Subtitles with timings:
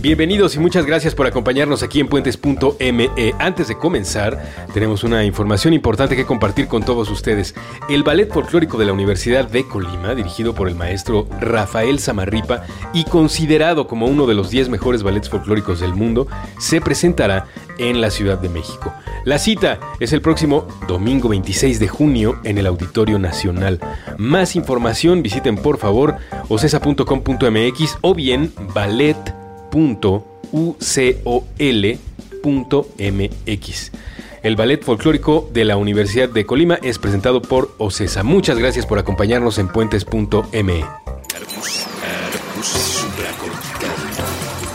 [0.00, 3.10] Bienvenidos y muchas gracias por acompañarnos aquí en puentes.me.
[3.40, 4.40] Antes de comenzar,
[4.72, 7.52] tenemos una información importante que compartir con todos ustedes.
[7.88, 13.04] El Ballet Folclórico de la Universidad de Colima, dirigido por el maestro Rafael Samarripa y
[13.04, 16.28] considerado como uno de los 10 mejores ballets folclóricos del mundo,
[16.60, 18.94] se presentará en la Ciudad de México.
[19.24, 23.80] La cita es el próximo domingo 26 de junio en el Auditorio Nacional.
[24.16, 26.18] Más información visiten por favor
[26.48, 29.16] ocesa.com.mx o bien ballet
[34.42, 38.22] El ballet folclórico de la Universidad de Colima es presentado por OCESA.
[38.22, 40.84] Muchas gracias por acompañarnos en puentes.me.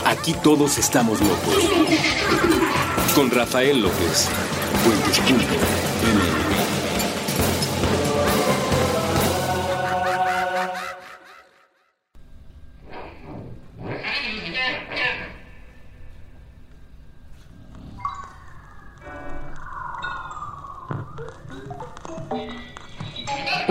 [0.04, 1.70] Aquí todos estamos locos.
[3.14, 4.28] Con Rafael López.
[4.84, 6.33] Puentes.me.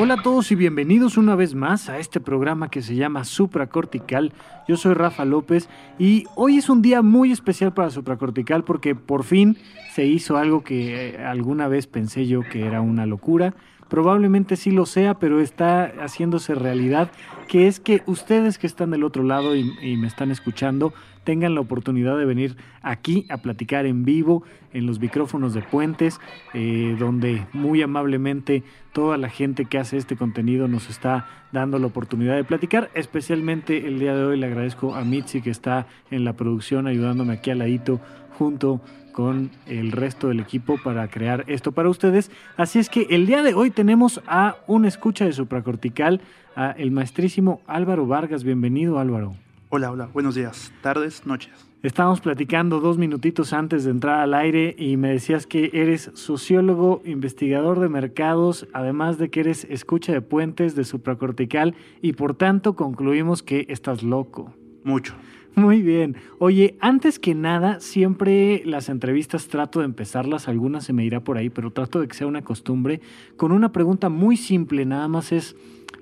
[0.03, 4.33] Hola a todos y bienvenidos una vez más a este programa que se llama Supracortical.
[4.67, 9.23] Yo soy Rafa López y hoy es un día muy especial para Supracortical porque por
[9.23, 9.55] fin
[9.93, 13.53] se hizo algo que eh, alguna vez pensé yo que era una locura.
[13.93, 17.11] Probablemente sí lo sea, pero está haciéndose realidad,
[17.47, 19.65] que es que ustedes que están del otro lado y,
[19.97, 24.41] me están escuchando tengan la oportunidad de venir aquí a platicar en vivo
[24.73, 26.19] en los micrófonos de Puentes,
[26.55, 31.85] eh, donde muy amablemente toda la gente que hace este contenido nos está dando la
[31.85, 32.89] oportunidad de platicar.
[32.95, 37.33] Especialmente el día de hoy le agradezco a Mitzi que está en la producción ayudándome
[37.33, 38.01] aquí al ladito
[38.39, 38.81] junto
[39.13, 42.29] con el resto del equipo para crear esto para ustedes.
[42.57, 46.19] Así es que el día de hoy tenemos a un escucha de supracortical,
[46.57, 48.43] a el maestrísimo Álvaro Vargas.
[48.43, 49.35] Bienvenido Álvaro.
[49.69, 51.51] Hola, hola, buenos días, tardes, noches.
[51.83, 57.01] Estábamos platicando dos minutitos antes de entrar al aire y me decías que eres sociólogo,
[57.03, 62.75] investigador de mercados, además de que eres escucha de puentes de supracortical y por tanto
[62.75, 64.53] concluimos que estás loco.
[64.85, 65.13] Mucho.
[65.55, 66.15] Muy bien.
[66.39, 71.37] Oye, antes que nada, siempre las entrevistas trato de empezarlas, algunas se me irá por
[71.37, 73.01] ahí, pero trato de que sea una costumbre,
[73.37, 75.55] con una pregunta muy simple, nada más es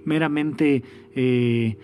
[0.06, 0.84] meramente
[1.16, 1.78] eh,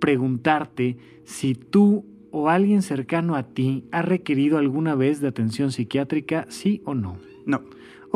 [0.00, 6.46] preguntarte si tú o alguien cercano a ti ha requerido alguna vez de atención psiquiátrica,
[6.50, 7.16] sí o no.
[7.46, 7.62] No.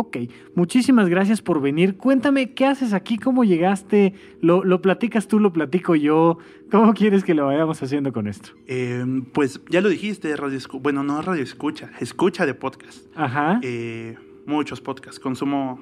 [0.01, 0.17] Ok,
[0.55, 1.97] muchísimas gracias por venir.
[1.97, 3.19] Cuéntame, ¿qué haces aquí?
[3.19, 4.15] ¿Cómo llegaste?
[4.41, 6.39] ¿Lo, lo platicas tú, lo platico yo?
[6.71, 8.51] ¿Cómo quieres que lo vayamos haciendo con esto?
[8.69, 13.07] Eh, pues ya lo dijiste, radio bueno, no radio escucha, escucha de podcast.
[13.17, 13.59] Ajá.
[13.65, 14.17] Eh,
[14.47, 15.81] muchos podcasts, consumo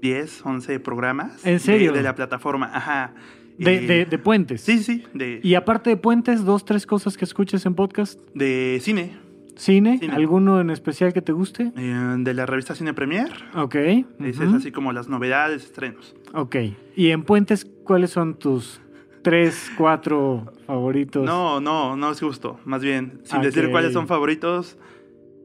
[0.00, 1.44] 10, 11 programas.
[1.44, 1.92] ¿En serio?
[1.92, 3.12] De, de la plataforma, ajá.
[3.58, 4.62] De, Eh, de, de puentes.
[4.62, 8.18] Sí, sí, de, Y aparte de puentes, dos, tres cosas que escuches en podcast.
[8.34, 9.18] de cine,
[9.56, 9.98] ¿Cine?
[9.98, 10.14] Cine.
[10.14, 11.72] ¿Alguno en especial que te guste?
[11.76, 13.30] eh, de la revista Cine Premier.
[13.54, 13.74] Ok.
[13.74, 14.42] Ese ujú.
[14.44, 16.14] es así como las novedades, estrenos.
[16.34, 16.56] Ok.
[16.96, 18.80] ¿Y en puentes cuáles son tus
[19.22, 21.24] tres, cuatro favoritos?
[21.24, 22.58] No, no, no es justo.
[22.64, 24.78] Más bien, sin decir cuáles son favoritos,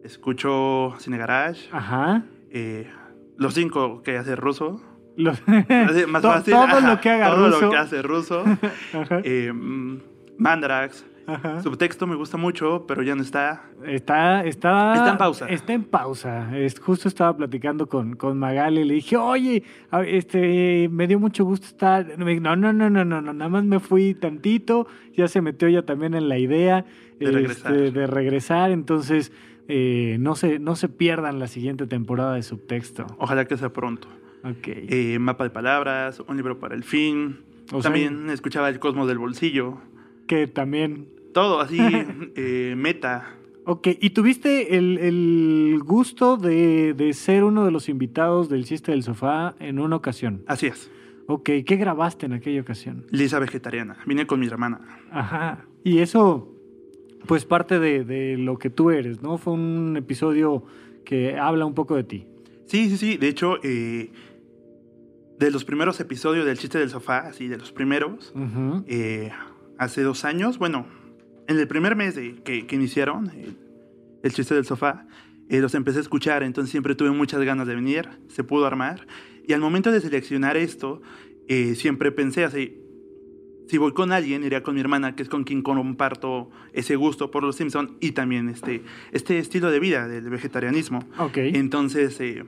[0.04, 2.24] escucho Cine Garage, Ajá.
[2.52, 2.90] eh,
[3.38, 4.82] los cinco que hace Ruso.
[5.18, 5.42] Lo- Así,
[6.08, 6.54] más To- fácil.
[6.54, 7.62] Todo ajá, lo que haga todo ruso.
[7.62, 8.44] lo que hace ruso.
[8.94, 9.20] Ajá.
[9.24, 9.98] eh, mm,
[10.38, 11.06] Mandrax.
[11.28, 11.62] Ajá.
[11.62, 13.64] Subtexto me gusta mucho, pero ya no está.
[13.86, 15.50] Está, está, Está en pausa.
[15.50, 16.58] Está en pausa.
[16.58, 19.62] Es- justo estaba platicando con, con Magali y le dije, oye,
[20.06, 22.18] este, me dio mucho gusto estar.
[22.18, 24.88] Me No, no, no, no, no, no, nada más me fui tantito.
[25.16, 26.86] Ya se metió ya también en la idea
[27.20, 27.74] De regresar.
[27.76, 28.72] este, de regresar.
[28.72, 29.32] Entonces,
[29.68, 33.06] eh, no, se, no se pierdan la siguiente temporada de subtexto.
[33.18, 34.08] Ojalá que sea pronto.
[34.44, 34.68] Ok.
[34.68, 37.40] Eh, mapa de palabras, un libro para el fin.
[37.74, 39.80] O sea- También escuchaba El Cosmos del Bolsillo.
[40.26, 41.08] que también.
[41.38, 41.78] Todo así,
[42.36, 43.36] eh, meta.
[43.64, 48.92] Ok, ¿y tuviste el, el gusto de, de ser uno de los invitados del chiste
[48.92, 50.42] del sofá en una ocasión?
[50.48, 50.90] Así es.
[51.28, 53.06] Ok, ¿qué grabaste en aquella ocasión?
[53.12, 54.00] Lisa vegetariana.
[54.08, 54.80] Vine con mi hermana.
[55.12, 55.68] Ajá.
[55.84, 56.52] Y eso,
[57.28, 59.38] pues parte de, de lo que tú eres, ¿no?
[59.38, 60.64] Fue un episodio
[61.06, 62.26] que habla un poco de ti.
[62.66, 63.18] Sí, sí, sí.
[63.18, 64.12] De hecho, eh,
[65.38, 68.34] de los primeros episodios del chiste del sofá, así de los primeros,
[68.88, 69.30] eh,
[69.78, 70.88] hace dos años, bueno,
[71.48, 73.58] en el primer mes de, que, que iniciaron el,
[74.24, 75.06] el chiste del sofá,
[75.50, 79.08] eh, los empecé a escuchar, entonces siempre tuve muchas ganas de venir, se pudo armar.
[79.48, 81.02] Y al momento de seleccionar esto,
[81.48, 82.82] eh, siempre pensé así,
[83.68, 87.32] si voy con alguien, iría con mi hermana, que es con quien comparto ese gusto
[87.32, 91.00] por los Simpson y también este, este estilo de vida del vegetarianismo.
[91.18, 91.38] Ok.
[91.38, 92.44] Entonces eh,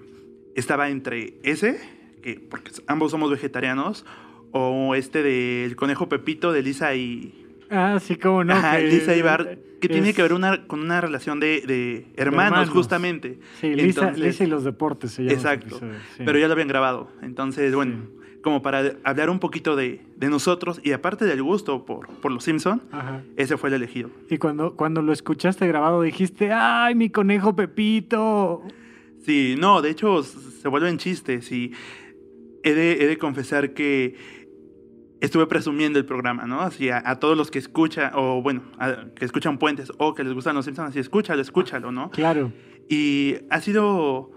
[0.56, 1.80] estaba entre ese,
[2.22, 4.06] que porque ambos somos vegetarianos,
[4.52, 8.54] o este del conejo Pepito de Lisa y, Ah, sí, cómo no.
[8.54, 12.51] Ajá, que- Lisa Ibar, que tiene que ver una, con una relación de, de hermanos,
[12.51, 12.69] hermanos.
[12.69, 13.39] justamente.
[13.62, 15.33] Sí, Lisa, Entonces- Lisa y los deportes se llama.
[15.33, 15.68] Exacto.
[15.77, 16.24] episodio, sí.
[16.25, 17.10] Pero ya lo habían grabado.
[17.21, 18.07] Entonces, bueno,
[18.42, 22.44] como para hablar un poquito de, de nosotros y aparte del gusto por, por los
[22.44, 23.21] Simpson, Ajá.
[23.36, 24.10] ese fue el elegido.
[24.30, 28.63] Y cuando, cuando lo escuchaste grabado dijiste, ¡ay, mi conejo Pepito!
[29.25, 31.74] Sí, no, de hecho se vuelven chistes y
[32.63, 34.16] he de, he de confesar que
[35.21, 36.62] estuve presumiendo el programa, ¿no?
[36.62, 40.24] Así a, a todos los que escuchan, o bueno, a- que escuchan puentes o que
[40.24, 42.10] les gustan los Simpsons, así escúchalo, escúchalo, ¿no?
[42.12, 42.51] Claro.
[42.89, 44.31] Y ha sido.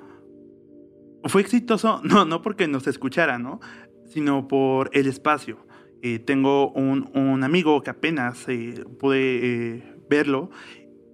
[1.25, 3.61] Fue exitoso, no, no porque nos escuchara, ¿no?
[4.07, 5.59] Sino por el espacio.
[6.03, 10.51] Eh, tengo un, un amigo que apenas eh, pude eh, verlo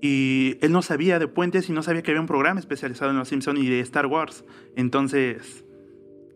[0.00, 3.18] y él no sabía de puentes y no sabía que había un programa especializado en
[3.18, 4.44] los Simpsons y de Star Wars.
[4.76, 5.66] Entonces,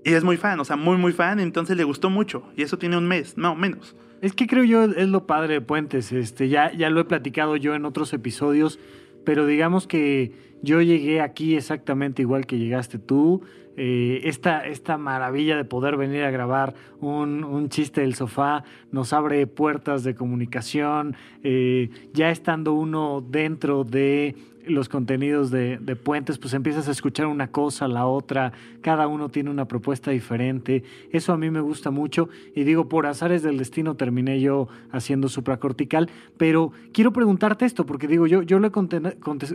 [0.04, 2.42] y es muy fan, o sea, muy, muy fan, entonces le gustó mucho.
[2.56, 3.94] Y eso tiene un mes, no, menos.
[4.20, 6.12] Es que creo yo es lo padre de Puentes.
[6.12, 8.78] Este, ya, ya lo he platicado yo en otros episodios,
[9.24, 10.32] pero digamos que
[10.62, 13.42] yo llegué aquí exactamente igual que llegaste tú.
[13.76, 19.12] Eh, esta, esta maravilla de poder venir a grabar un, un chiste del sofá nos
[19.12, 21.16] abre puertas de comunicación.
[21.42, 24.34] eh, ya estando uno dentro de
[24.66, 29.50] los contenidos de, Puentes, pues empiezas a escuchar una cosa, la otra, cada uno tiene
[29.50, 30.82] una propuesta diferente.
[31.10, 35.28] Eso a mí me gusta mucho y digo, por azares del destino terminé yo haciendo
[35.28, 38.72] supracortical, pero quiero preguntarte esto, porque digo, yo, yo lo he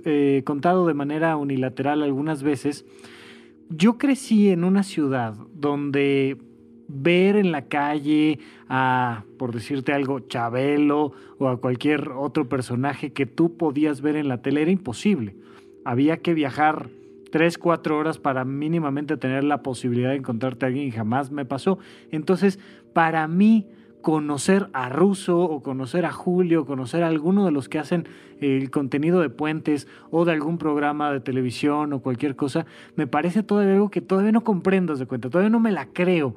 [0.06, 2.86] eh, contado de manera unilateral algunas veces.
[3.70, 6.38] Yo crecí en una ciudad donde
[6.88, 13.26] ver en la calle a, por decirte algo, Chabelo o a cualquier otro personaje que
[13.26, 15.36] tú podías ver en la tele era imposible.
[15.84, 16.90] Había que viajar
[17.32, 21.46] tres, cuatro horas para mínimamente tener la posibilidad de encontrarte a alguien y jamás me
[21.46, 21.78] pasó.
[22.12, 22.60] Entonces,
[22.94, 23.68] para mí,
[24.02, 28.08] conocer a Russo o conocer a Julio, conocer a alguno de los que hacen
[28.40, 32.66] el contenido de puentes o de algún programa de televisión o cualquier cosa,
[32.96, 35.88] me parece todavía algo que todavía no comprendo, haz de cuenta, todavía no me la
[35.88, 36.36] creo.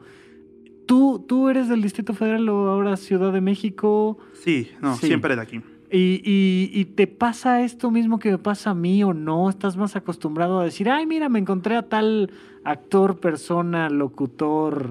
[0.86, 4.18] ¿Tú, tú eres del Distrito Federal o ahora Ciudad de México?
[4.32, 5.06] Sí, no, Sí.
[5.06, 5.60] siempre de aquí.
[5.92, 9.48] ¿Y, y, y te pasa esto mismo que me pasa a mí o no?
[9.50, 12.30] ¿Estás más acostumbrado a decir, ay, mira, me encontré a tal
[12.64, 14.90] actor, persona, locutor?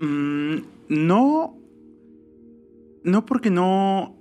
[0.00, 0.56] Mm,
[0.88, 1.54] no.
[3.02, 4.16] No porque no.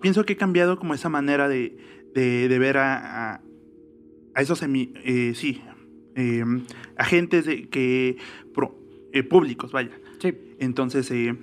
[0.00, 1.76] Pienso que he cambiado como esa manera de,
[2.14, 3.40] de, de ver a, a,
[4.34, 5.62] a esos eh, sí,
[6.14, 6.44] eh,
[6.96, 8.18] agentes de, que
[8.54, 8.78] pro-
[9.12, 9.90] eh, públicos, vaya.
[10.20, 10.34] Sí.
[10.58, 11.36] Entonces, eh,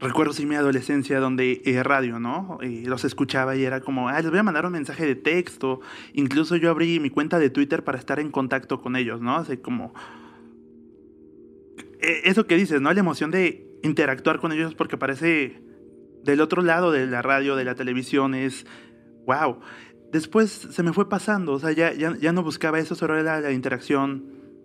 [0.00, 2.58] recuerdo sí mi adolescencia donde eh, radio, ¿no?
[2.60, 5.80] Los escuchaba y era como, ah, les voy a mandar un mensaje de texto.
[6.12, 9.36] Incluso yo abrí mi cuenta de Twitter para estar en contacto con ellos, ¿no?
[9.36, 9.94] Así como...
[12.00, 12.92] Eh, Eso que dices, ¿no?
[12.92, 15.62] La emoción de interactuar con ellos porque parece
[16.24, 18.66] del otro lado de la radio, de la televisión, es...
[19.26, 19.60] ¡Wow!
[20.12, 23.40] Después se me fue pasando, o sea, ya, ya, ya no buscaba eso, solo era
[23.40, 24.24] la interacción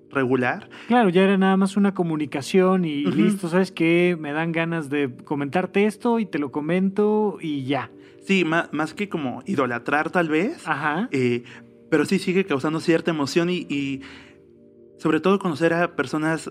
[0.09, 0.69] regular.
[0.87, 4.17] Claro, ya era nada más una comunicación y listo, ¿sabes qué?
[4.19, 7.91] Me dan ganas de comentarte esto y te lo comento y ya.
[8.25, 11.09] Sí, ma- más, que como idolatrar tal vez, Ajá.
[11.11, 11.43] eh,
[11.91, 14.01] pero sí sigue causando cierta emoción y, y
[14.97, 16.49] sobre todo conocer a personas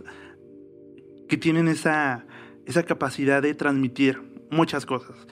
[1.28, 2.26] que tienen esa,
[2.66, 4.20] esa capacidad de transmitir
[4.50, 5.26] muchas cosas.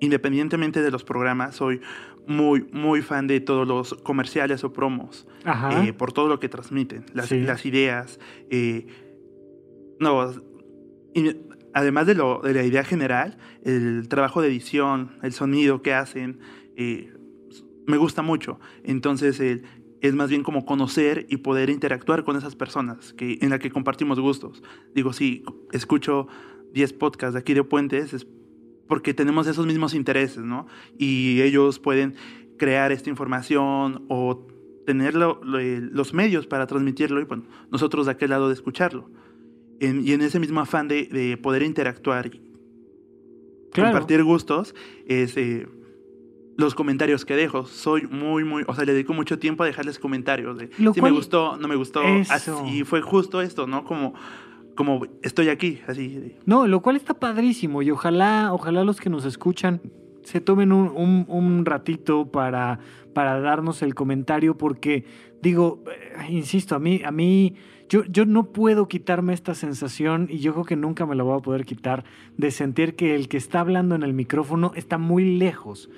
[0.00, 1.80] Independientemente de los programas, soy
[2.26, 5.84] muy, muy fan de todos los comerciales o promos, Ajá.
[5.84, 7.40] eh, por todo lo que transmiten, las, Sí.
[7.40, 8.18] las ideas.
[8.50, 8.86] eh,
[10.00, 10.32] no,
[11.14, 11.36] y
[11.74, 16.40] además de, lo, de la idea general, el trabajo de edición, el sonido que hacen,
[16.76, 17.12] eh,
[17.86, 18.58] me gusta mucho.
[18.84, 19.62] Entonces, el-
[20.00, 23.70] es más bien como conocer y poder interactuar con esas personas que, en las que
[23.70, 24.60] compartimos gustos.
[24.96, 26.26] Digo, si escucho
[26.72, 28.26] 10 podcasts de aquí de Puentes, es
[28.88, 30.66] porque tenemos esos mismos intereses, ¿no?
[30.98, 32.14] Y ellos pueden
[32.58, 34.46] crear esta información o
[34.86, 39.10] tener lo- lo- los medios para transmitirlo y bueno, nosotros de aquel lado de escucharlo.
[39.80, 42.40] En- y en ese mismo afán de, de poder interactuar y
[43.72, 43.90] Claro.
[43.92, 44.74] compartir gustos,
[45.06, 45.66] es eh,
[46.58, 47.64] los comentarios que dejo.
[47.64, 51.00] Soy muy, muy, o sea, le dedico mucho tiempo a dejarles comentarios de Lo si
[51.00, 52.32] cual- me gustó, no me gustó, Eso.
[52.32, 53.84] así fue justo esto, ¿no?
[53.84, 54.14] Como,
[54.74, 56.36] como estoy aquí, así.
[56.46, 59.80] No, lo cual está padrísimo y ojalá, ojalá los que nos escuchan
[60.22, 62.78] se tomen un, un- un ratito para,
[63.12, 65.04] para darnos el comentario porque
[65.42, 67.54] digo, eh, insisto, a mí, a mí,
[67.88, 71.36] yo, yo no puedo quitarme esta sensación y yo creo que nunca me la voy
[71.38, 72.04] a poder quitar
[72.36, 75.90] de sentir que el que está hablando en el micrófono está muy lejos.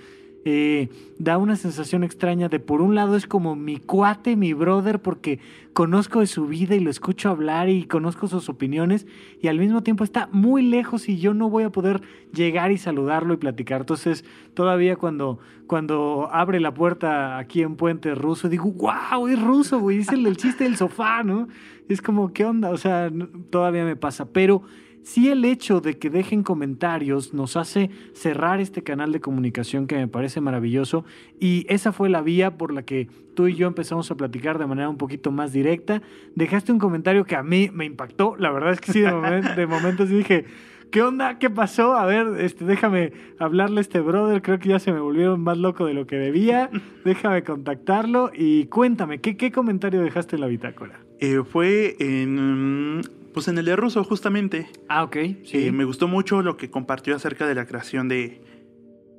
[0.46, 5.00] Eh, da una sensación extraña de por un lado es como mi cuate, mi brother,
[5.00, 5.40] porque
[5.72, 9.06] conozco de su vida y lo escucho hablar y conozco sus opiniones
[9.40, 12.78] y al mismo tiempo está muy lejos y yo no voy a poder llegar y
[12.78, 13.80] saludarlo y platicar.
[13.80, 19.80] Entonces todavía cuando, cuando abre la puerta aquí en Puente Ruso, digo, wow, es ruso,
[19.80, 21.48] güey, es el del chiste del sofá, ¿no?
[21.88, 22.70] Es como, ¿qué onda?
[22.70, 23.10] O sea,
[23.50, 24.62] todavía me pasa, pero
[25.04, 29.96] sí el hecho de que dejen comentarios nos hace cerrar este canal de comunicación que
[29.96, 31.04] me parece maravilloso
[31.38, 34.66] y esa fue la vía por la que tú y yo empezamos a platicar de
[34.66, 36.02] manera un poquito más directa.
[36.34, 39.49] Dejaste un comentario que a mí me impactó, la verdad es que sí, de, momento,
[39.68, 40.44] momentos dije...
[40.90, 41.40] ¿Qué onda?
[41.40, 41.96] ¿Qué pasó?
[41.96, 44.42] A ver, este, déjame hablarle a este brother.
[44.42, 46.70] Creo que ya se me volvieron más loco de lo que debía.
[47.04, 51.00] Déjame contactarlo y cuéntame, ¿qué, qué comentario dejaste en la bitácora?
[51.18, 53.00] Eh, fue en
[53.35, 54.69] pues en el de ruso, justamente.
[54.88, 55.17] Ah, ok.
[55.43, 55.67] Sí.
[55.67, 58.41] Eh, me gustó mucho lo que compartió acerca de la creación de,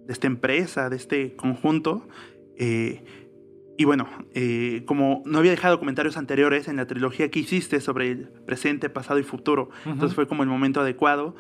[0.07, 2.07] esta empresa, de este conjunto.
[2.57, 3.03] Eh,
[3.77, 8.11] y bueno, eh, como no había dejado comentarios anteriores en la trilogía que hiciste sobre
[8.11, 11.35] el presente, pasado y futuro, entonces fue como el momento adecuado.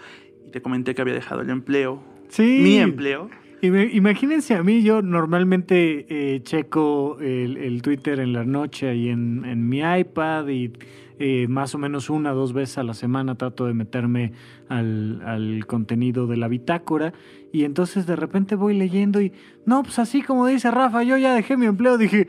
[0.45, 2.03] Y te comenté que había dejado el empleo.
[2.27, 2.59] Sí.
[2.61, 3.29] Mi empleo.
[3.61, 9.79] Imagínense a mí, yo normalmente checo el, Twitter en la noche y en, en mi
[9.79, 10.73] iPad y
[11.19, 14.33] eh, más o menos una o dos veces a la semana trato de meterme
[14.69, 17.13] al, al, contenido de la bitácora
[17.51, 19.31] y entonces de repente voy leyendo y
[19.65, 22.27] no, pues así como dice Rafa, yo ya dejé mi empleo, dije,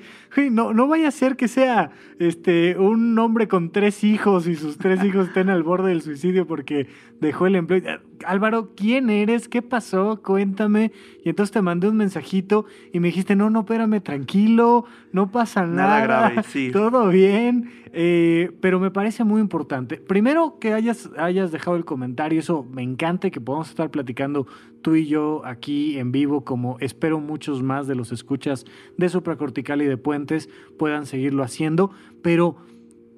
[0.51, 4.79] no, no vaya a ser que sea este, un hombre con tres hijos y sus
[4.79, 6.87] tres hijos estén al borde del suicidio porque
[7.21, 8.01] dejó el empleo.
[8.25, 9.49] Álvaro, ¿quién eres?
[9.49, 10.23] ¿Qué pasó?
[10.23, 10.93] Cuéntame.
[11.25, 15.67] Y entonces te mandé un mensajito y me dijiste, no, no, espérame, tranquilo, no pasa
[15.67, 15.75] nada.
[15.75, 16.71] Nada grave, sí.
[16.73, 17.71] Todo bien.
[17.99, 19.97] Eh, pero me parece muy importante.
[19.97, 24.47] Primero que hayas, hayas dejado el comentario, eso me encanta que podamos estar platicando
[24.83, 28.65] tú y yo aquí en vivo, como espero muchos más de los escuchas
[28.97, 31.91] de supracortical y de puentes puedan seguirlo haciendo,
[32.23, 32.57] pero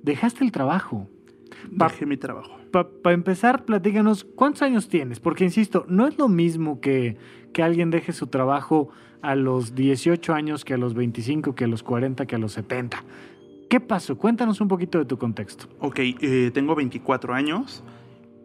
[0.02, 1.08] dejaste el trabajo.
[1.70, 2.56] Dejé mi trabajo.
[2.70, 5.20] Para empezar, platícanos, ¿cuántos años tienes?
[5.20, 7.16] Porque, insisto, no es lo mismo que,
[7.52, 8.90] que alguien deje su trabajo
[9.22, 12.52] a los 18 años que a los 25, que a los 40, que a los
[12.52, 13.02] 70.
[13.68, 14.16] ¿Qué pasó?
[14.16, 15.66] Cuéntanos un poquito de tu contexto.
[15.80, 17.82] Ok, eh, tengo 24 años.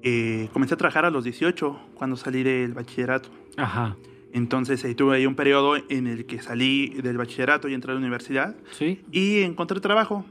[0.03, 3.29] Eh, comencé a trabajar a los 18 cuando salí del bachillerato.
[3.57, 3.95] Ajá.
[4.33, 7.93] Entonces eh, tuve ahí un periodo en el que salí del bachillerato y entré a
[7.95, 8.55] la universidad.
[8.71, 9.01] Sí.
[9.11, 10.25] Y encontré trabajo.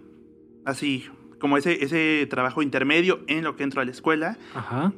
[0.64, 1.06] Así,
[1.38, 4.36] como ese, ese trabajo intermedio en lo que entro a la escuela.
[4.54, 4.92] Ajá.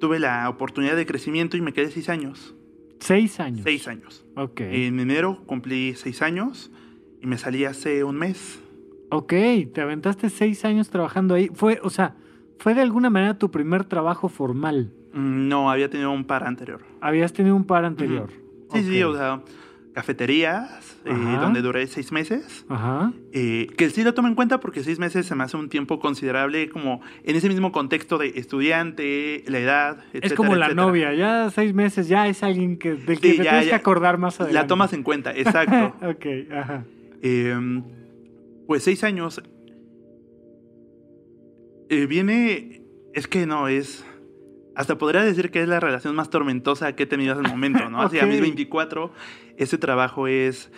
[0.00, 2.54] tuve la oportunidad de crecimiento y me quedé seis años.
[3.00, 3.60] ¿Seis años?
[3.64, 4.24] Seis años.
[4.34, 4.60] Ok.
[4.60, 6.70] En enero cumplí seis años
[7.20, 8.60] y me salí hace un mes.
[9.10, 9.32] Ok,
[9.72, 11.48] te aventaste seis años trabajando ahí.
[11.54, 12.16] Fue, o sea,
[12.58, 14.92] fue de alguna manera tu primer trabajo formal.
[15.12, 16.80] Mm, no, había tenido un par anterior.
[17.00, 18.30] Habías tenido un par anterior.
[18.72, 19.40] Sí, sí, o sea,
[19.94, 22.66] cafeterías, eh, donde duré seis meses.
[22.68, 23.12] Ajá.
[23.32, 25.98] Eh, que sí lo tomo en cuenta porque seis meses se me hace un tiempo
[25.98, 30.24] considerable como en ese mismo contexto de estudiante, la edad, etc.
[30.24, 33.68] Es como la novia, ya seis meses ya es alguien que, del que te tienes
[33.68, 34.62] que acordar más adelante.
[34.62, 35.96] La tomas en cuenta, exacto.
[36.06, 36.84] ok, ajá.
[37.22, 37.82] Eh,
[38.66, 39.42] pues seis años.
[41.88, 42.82] Eh, viene.
[43.14, 44.04] Es que no, es.
[44.74, 47.90] Hasta podría decir que es la relación más tormentosa que he tenido hasta el momento,
[47.90, 48.00] ¿no?
[48.02, 49.12] Así a mis 24,
[49.56, 50.70] ese trabajo es.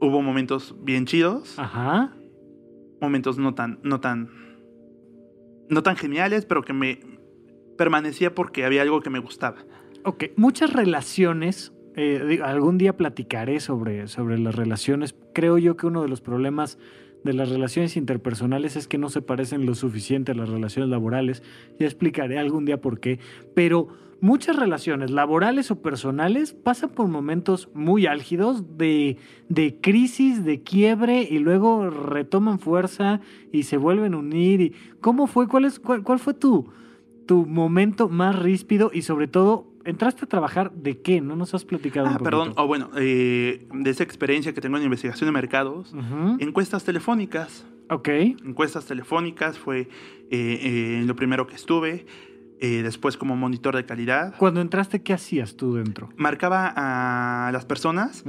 [0.00, 1.58] Hubo momentos bien chidos.
[1.58, 2.14] Ajá.
[3.00, 3.80] Momentos no tan.
[3.82, 4.30] No tan.
[5.68, 7.00] No tan geniales, pero que me.
[7.76, 9.64] Permanecía porque había algo que me gustaba.
[10.04, 15.14] Ok, muchas relaciones eh, algún día platicaré sobre, sobre las relaciones.
[15.32, 16.78] Creo yo que uno de los problemas
[17.24, 21.42] de las relaciones interpersonales es que no se parecen lo suficiente a las relaciones laborales.
[21.78, 23.18] Ya explicaré algún día por qué.
[23.54, 23.88] Pero
[24.20, 29.16] muchas relaciones laborales o personales pasan por momentos muy álgidos de,
[29.48, 33.20] de crisis, de quiebre y luego retoman fuerza
[33.52, 34.60] y se vuelven a unir.
[34.60, 35.48] Y, ¿Cómo fue?
[35.48, 36.70] ¿Cuál, cuál, cuál fue tu,
[37.26, 41.20] tu momento más ríspido y sobre todo ¿Entraste a trabajar de qué?
[41.20, 42.54] ¿No nos has platicado ah, perdón.
[42.56, 45.94] Oh, bueno, eh, de esa experiencia que tengo en investigación de mercados,
[46.38, 47.66] encuestas telefónicas.
[47.90, 48.08] Ok.
[48.08, 49.88] Encuestas telefónicas fue eh,
[50.30, 52.06] eh, lo primero que estuve.
[52.60, 54.34] después como monitor de calidad.
[54.38, 56.08] Cuando entraste, ¿qué hacías tú dentro?
[56.16, 58.24] Marcaba a las personas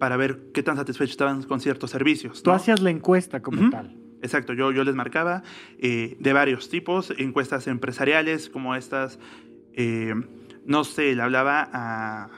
[0.00, 2.42] para ver qué tan satisfechos estaban con ciertos servicios.
[2.42, 3.96] Tú hacías la encuesta como tal.
[4.22, 5.44] Exacto, yo, yo les marcaba
[5.78, 9.20] de varios tipos, encuestas empresariales como estas
[10.66, 12.28] no sé, le hablaba a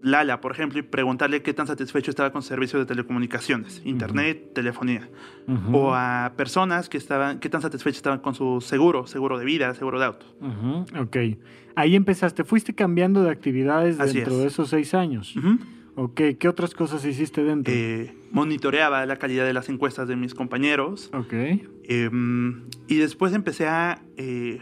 [0.00, 5.08] Lala, por ejemplo, y preguntarle qué tan satisfecho estaba con servicios de telecomunicaciones, internet, telefonía.
[5.72, 9.74] O a personas que estaban, qué tan satisfechas estaban con su seguro, seguro de vida,
[9.74, 10.26] seguro de auto.
[10.40, 11.16] Ujú, Ok.
[11.74, 12.44] Ahí empezaste.
[12.44, 14.40] Fuiste cambiando de actividades Así dentro es.
[14.40, 15.34] de esos seis años.
[15.96, 16.20] Ok.
[16.38, 17.72] ¿Qué otras cosas hiciste dentro?
[17.74, 21.10] Eh, monitoreaba la calidad de las encuestas de mis compañeros.
[21.12, 21.32] ok.
[21.32, 22.10] Eh,
[22.88, 24.60] y después empecé a eh,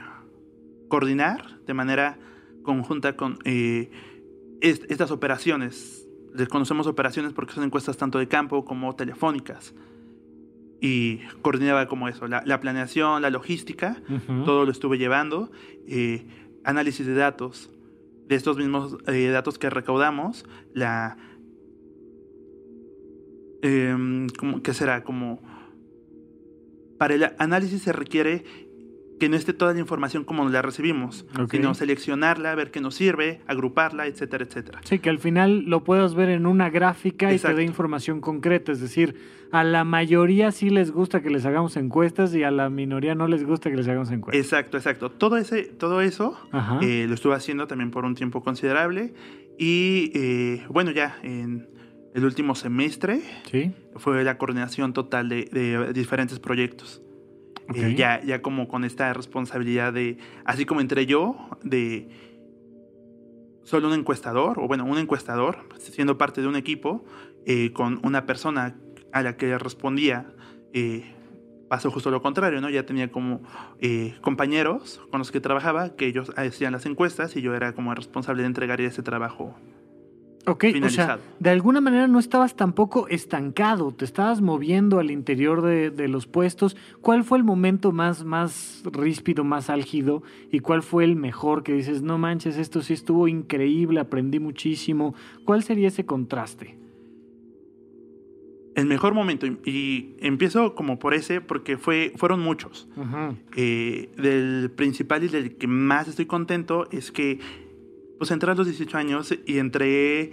[0.88, 2.18] coordinar de manera
[2.66, 3.90] conjunta con eh,
[4.60, 6.06] est- estas operaciones.
[6.34, 9.74] Les conocemos operaciones porque son encuestas tanto de campo como telefónicas.
[10.82, 13.96] Y coordinaba como eso, la, la planeación, la logística,
[14.44, 15.50] todo lo estuve llevando.
[15.86, 16.26] eh,
[16.64, 17.70] análisis de datos,
[18.28, 20.44] de estos mismos eh, datos que recaudamos,
[20.74, 21.16] la...
[23.62, 24.26] em,
[24.62, 25.02] ¿Qué será?
[25.04, 25.40] Como...
[26.98, 28.44] Para el análisis se requiere
[29.18, 31.52] que no esté toda la información como la recibimos, Ok.
[31.52, 34.80] sino seleccionarla, ver qué nos sirve, agruparla, etcétera, etcétera.
[34.84, 38.72] Sí, que al final lo puedas ver en una gráfica y te dé información concreta.
[38.72, 39.16] Es decir,
[39.52, 43.26] a la mayoría sí les gusta que les hagamos encuestas y a la minoría no
[43.26, 44.44] les gusta que les hagamos encuestas.
[44.44, 45.10] Exacto, exacto.
[45.10, 46.38] Todo, ese, todo eso
[46.82, 49.14] eh, lo estuve haciendo también por un tiempo considerable.
[49.58, 51.68] Y eh, bueno, ya en
[52.14, 53.20] el último semestre
[53.50, 53.72] sí.
[53.94, 57.02] fue la coordinación total de, de diferentes proyectos.
[57.74, 62.08] Eh, ya, ya como con esta responsabilidad de, así como entré yo, de
[63.66, 67.04] solo un encuestador, o bueno, un encuestador, siendo parte de un equipo,
[67.44, 68.76] eh, con una persona
[69.12, 70.32] a la que respondía,
[70.72, 71.16] eh,
[71.68, 72.70] pasó justo lo contrario, ¿no?
[72.70, 73.42] Ya tenía como
[73.80, 77.90] eh, compañeros con los que trabajaba, que ellos hacían las encuestas y yo era como
[77.90, 79.56] el responsable de entregar ese trabajo.
[80.48, 85.60] Ok, o sea, de alguna manera no estabas tampoco estancado, te estabas moviendo al interior
[85.60, 86.76] de, de los puestos.
[87.00, 90.22] ¿Cuál fue el momento más, más ríspido, más álgido?
[90.52, 95.16] ¿Y cuál fue el mejor que dices, no manches, esto sí estuvo increíble, aprendí muchísimo?
[95.44, 96.76] ¿Cuál sería ese contraste?
[98.76, 102.86] El mejor momento, y, empiezo como por ese, porque fue, fueron muchos.
[103.56, 107.40] Eh, del principal y del que más estoy contento es que
[108.18, 110.32] pues entré a los 18 años y entré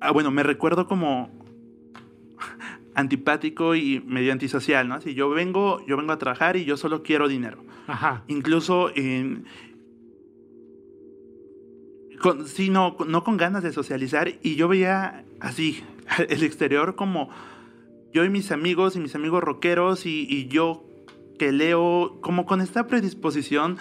[0.00, 1.30] ah, bueno me recuerdo como
[2.94, 7.02] antipático y medio antisocial no así yo vengo yo vengo a trabajar y yo solo
[7.02, 8.24] quiero dinero Ajá.
[8.28, 9.44] incluso en
[12.20, 15.84] con, sí, no, no con ganas de socializar y yo veía así
[16.28, 17.28] el exterior como
[18.12, 20.84] yo y mis amigos y mis amigos rockeros y, y yo
[21.38, 23.78] que leo como con esta predisposición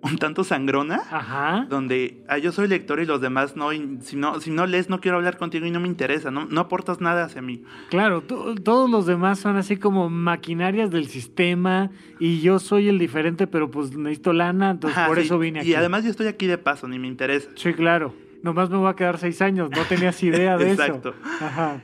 [0.00, 1.66] un tanto sangrona Ajá.
[1.68, 5.00] donde ah, yo soy lector y los demás no, si no, si no lees no
[5.00, 7.64] quiero hablar contigo y no me interesa, no, no aportas nada hacia mí.
[7.90, 12.98] Claro, to- todos los demás son así como maquinarias del sistema y yo soy el
[12.98, 15.70] diferente, pero pues necesito lana, entonces Ajá, por sí, eso vine aquí.
[15.70, 17.48] Y además yo estoy aquí de paso, ni me interesa.
[17.56, 18.14] Sí, claro.
[18.42, 21.08] Nomás me voy a quedar seis años, no tenías idea de Exacto.
[21.10, 21.44] eso.
[21.44, 21.82] Ajá.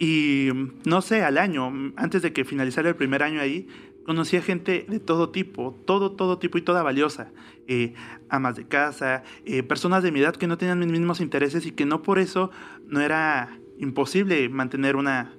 [0.00, 0.50] Y
[0.84, 3.66] no sé, al año, antes de que finalizara el primer año ahí,
[4.08, 7.30] conocí a gente de todo tipo, todo, todo tipo y toda valiosa.
[7.66, 7.92] Eh,
[8.30, 11.72] amas de casa, eh, personas de mi edad que no tenían mis mismos intereses y
[11.72, 12.50] que no por eso
[12.86, 15.36] no era imposible mantener una,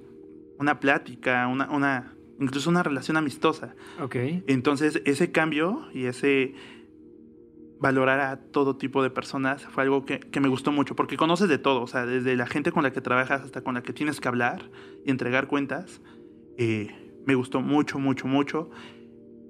[0.60, 3.74] una plática, una, una, incluso una relación amistosa.
[4.00, 4.14] Ok.
[4.46, 6.54] Entonces, ese cambio y ese
[7.80, 11.48] valorar a todo tipo de personas fue algo que, que me gustó mucho, porque conoces
[11.48, 13.92] de todo, o sea, desde la gente con la que trabajas hasta con la que
[13.92, 14.70] tienes que hablar
[15.04, 16.00] y entregar cuentas.
[16.56, 18.70] Eh, me gustó mucho, mucho, mucho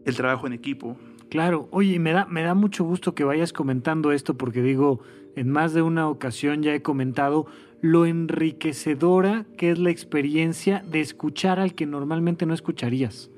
[0.04, 0.96] el trabajo en equipo.
[1.28, 5.00] Claro, oye, me da, me da mucho gusto que vayas comentando esto porque digo,
[5.36, 7.46] en más de una ocasión ya he comentado
[7.80, 13.30] lo enriquecedora que es la experiencia de escuchar al que normalmente no escucharías.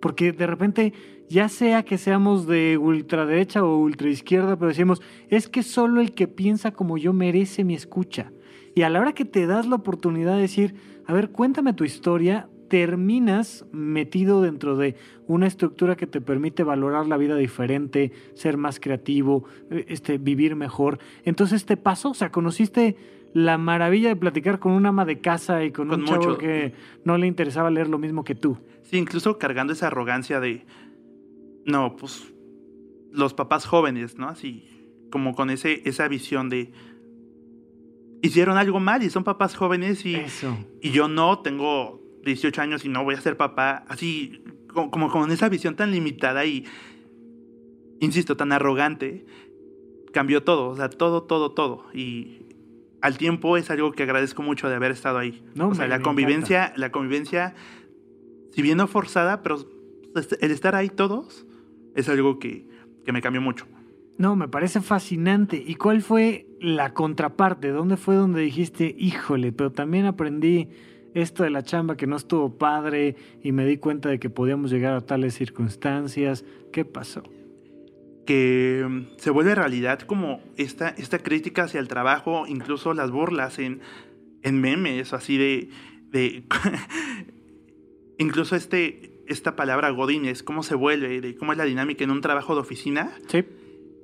[0.00, 0.92] Porque de repente,
[1.28, 6.28] ya sea que seamos de ultraderecha o ultraizquierda, pero decimos, es que solo el que
[6.28, 8.30] piensa como yo merece mi escucha.
[8.74, 10.74] Y a la hora que te das la oportunidad de decir,
[11.06, 17.06] a ver, cuéntame tu historia, terminas metido dentro de una estructura que te permite valorar
[17.06, 20.98] la vida diferente, ser más creativo, eh, este, vivir mejor.
[21.24, 22.96] Entonces te pasó, o sea, conociste
[23.34, 26.38] la maravilla de platicar con un ama de casa y con, Con un chavo mucho.
[26.38, 26.72] que
[27.04, 28.58] no le interesaba leer lo mismo que tú.
[28.82, 30.64] Sí, incluso cargando esa arrogancia de,
[31.66, 32.32] no, pues
[33.12, 34.28] los papás jóvenes, ¿no?
[34.28, 34.66] Así,
[35.10, 36.72] como con ese, esa visión de,
[38.22, 40.56] hicieron algo mal y son papás jóvenes y, Eso.
[40.80, 45.10] y yo no, tengo 18 años y no voy a ser papá, así, co- como
[45.10, 46.64] con esa visión tan limitada y,
[48.00, 49.26] insisto, tan arrogante,
[50.12, 51.84] cambió todo, o sea, todo, todo, todo.
[51.92, 52.42] Y
[53.00, 55.42] al tiempo es algo que agradezco mucho de haber estado ahí.
[55.54, 57.54] No, o sea, me- la convivencia, la convivencia,
[58.52, 59.58] si bien no forzada, pero
[60.40, 61.46] el estar ahí todos
[61.94, 62.66] es algo que,
[63.04, 63.66] que me cambió mucho.
[64.16, 65.62] No, me parece fascinante.
[65.64, 67.68] ¿Y cuál fue la contraparte?
[67.68, 70.68] ¿Dónde fue donde dijiste, híjole, pero también aprendí
[71.20, 74.70] esto de la chamba que no estuvo padre y me di cuenta de que podíamos
[74.70, 76.44] llegar a tales circunstancias?
[76.72, 77.22] ¿Qué pasó?
[78.28, 83.58] que mm, se vuelve realidad como esta, esta crítica hacia el trabajo, incluso las burlas
[83.58, 83.80] en,
[84.42, 85.70] en memes, así de...
[86.10, 86.44] de
[88.18, 92.20] incluso este, esta palabra godines, cómo se vuelve, de cómo es la dinámica en un
[92.20, 93.12] trabajo de oficina.
[93.28, 93.44] Sí.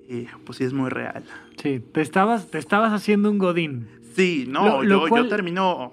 [0.09, 1.24] Eh, pues sí es muy real.
[1.62, 3.88] Sí, te estabas, te estabas haciendo un godín.
[4.14, 5.92] Sí, no, yo, yo termino,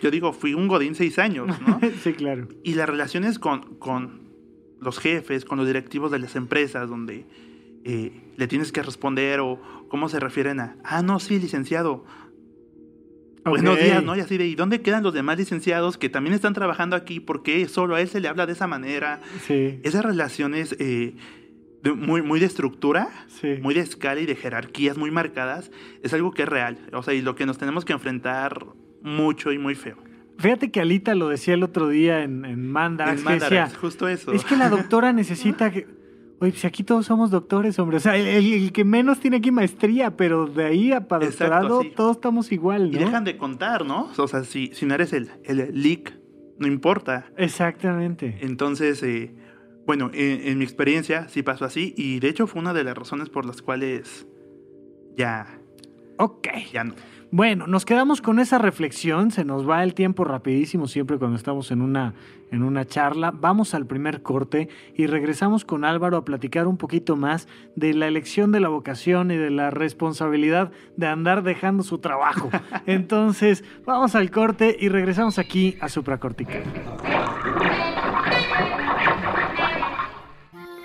[0.00, 1.80] yo digo, fui un godín seis años, ¿no?
[2.02, 2.48] sí, claro.
[2.62, 4.22] Y las relaciones con, con
[4.80, 7.24] los jefes, con los directivos de las empresas, donde
[7.84, 12.04] eh, le tienes que responder o cómo se refieren a, ah, no, sí, licenciado.
[13.44, 14.14] Buenos días, ¿no?
[14.16, 17.18] Y así de, ¿y dónde quedan los demás licenciados que también están trabajando aquí?
[17.18, 19.20] ¿Por qué solo a él se le habla de esa manera?
[19.46, 19.80] Sí.
[19.82, 21.14] Esas relaciones eh,
[21.96, 23.08] muy, muy de estructura,
[23.60, 25.70] muy de escala y de jerarquías muy marcadas,
[26.02, 26.78] es algo que es real.
[26.92, 28.66] O sea, y lo que nos tenemos que enfrentar
[29.02, 29.96] mucho y muy feo.
[30.38, 33.24] Fíjate que Alita lo decía el otro día en, en Mandarax.
[33.52, 34.32] En justo eso.
[34.32, 35.86] Es que la doctora necesita que
[36.42, 37.98] Oye, si aquí todos somos doctores, hombre.
[37.98, 42.16] O sea, el, que menos tiene aquí maestría, pero de ahí a para doctorado todos
[42.16, 42.96] estamos igual, ¿no?
[42.96, 44.10] Y dejan de contar, ¿no?
[44.16, 46.12] O sea, si, si no eres el, el leak,
[46.58, 47.26] no importa.
[47.36, 48.38] Exactamente.
[48.40, 49.32] Entonces, eh,
[49.86, 51.94] bueno, en, mi experiencia sí pasó así.
[51.96, 54.26] Y de hecho fue una de las razones por las cuales
[55.16, 55.58] ya...
[56.18, 56.48] Ok.
[56.72, 56.94] Ya no.
[57.34, 61.70] Bueno, nos quedamos con esa reflexión, se nos va el tiempo rapidísimo siempre cuando estamos
[61.70, 62.12] en una,
[62.50, 63.30] en una charla.
[63.30, 68.06] Vamos al primer corte y regresamos con Álvaro a platicar un poquito más de la
[68.06, 72.50] elección de la vocación y de la responsabilidad de andar dejando su trabajo.
[72.86, 76.64] Entonces, vamos al corte y regresamos aquí a Supracortical.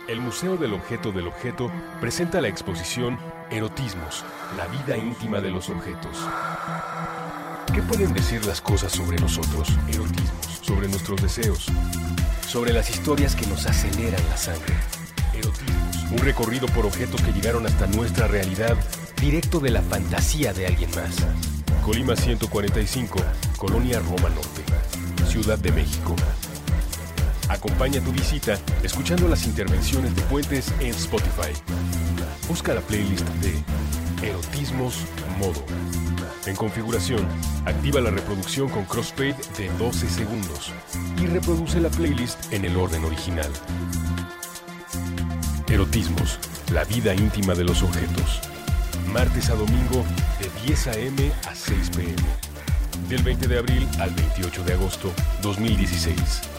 [0.08, 3.20] El Museo del Objeto del Objeto presenta la exposición
[3.52, 4.24] Erotismos,
[4.56, 6.18] la vida íntima de los objetos.
[7.74, 9.68] ¿Qué pueden decir las cosas sobre nosotros?
[9.90, 11.66] Erotismos, sobre nuestros deseos,
[12.48, 14.76] sobre las historias que nos aceleran la sangre.
[15.34, 18.78] Erotismos, un recorrido por objetos que llegaron hasta nuestra realidad,
[19.20, 21.18] directo de la fantasía de alguien más.
[21.84, 23.20] Colima 145,
[23.58, 24.64] Colonia Roma Norte,
[25.28, 26.16] Ciudad de México.
[27.50, 31.54] Acompaña tu visita escuchando las intervenciones de Puentes en Spotify.
[32.48, 34.98] Busca la playlist de Erotismos
[35.40, 35.64] Modo.
[36.46, 37.26] En configuración,
[37.66, 40.72] activa la reproducción con crossfade de 12 segundos
[41.22, 43.52] y reproduce la playlist en el orden original.
[45.70, 46.40] Erotismos,
[46.74, 48.42] la vida íntima de los objetos.
[49.14, 50.04] Martes a domingo
[50.40, 51.32] de 10 a.m.
[51.48, 52.16] a 6 p.m.
[53.08, 56.57] Del 20 de abril al 28 de agosto 2016.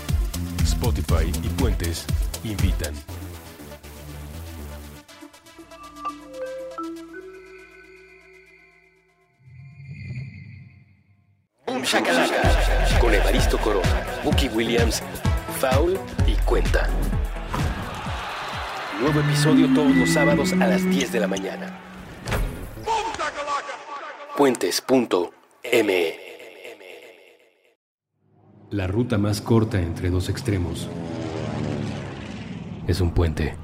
[0.68, 2.04] Spotify y Puentes
[2.44, 2.94] invitan.
[11.66, 12.42] Un Shakalaka
[13.00, 15.02] con Evaristo Corona, Bucky Williams,
[15.58, 16.86] Foul y Cuenta.
[19.00, 21.80] Nuevo episodio todos los sábados a las 10 de la mañana.
[24.36, 26.27] Puentes.me
[28.70, 30.88] la ruta más corta entre dos extremos
[32.86, 33.54] es un puente.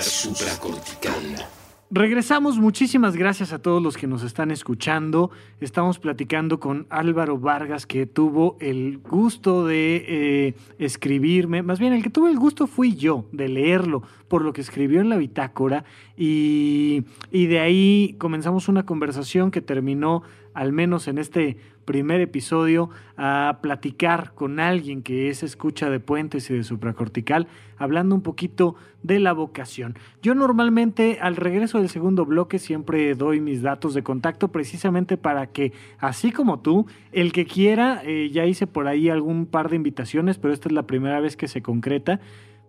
[0.00, 1.46] Supracortical.
[1.90, 5.30] Regresamos, muchísimas gracias a todos los que nos están escuchando.
[5.60, 12.02] Estamos platicando con Álvaro Vargas, que tuvo el gusto de eh, escribirme, más bien el
[12.02, 15.84] que tuvo el gusto fui yo de leerlo, por lo que escribió en la bitácora,
[16.16, 20.22] y, y de ahí comenzamos una conversación que terminó,
[20.54, 26.48] al menos en este primer episodio a platicar con alguien que es escucha de puentes
[26.50, 29.96] y de supracortical, hablando un poquito de la vocación.
[30.22, 35.48] Yo normalmente al regreso del segundo bloque siempre doy mis datos de contacto precisamente para
[35.48, 39.76] que, así como tú, el que quiera, eh, ya hice por ahí algún par de
[39.76, 42.20] invitaciones, pero esta es la primera vez que se concreta.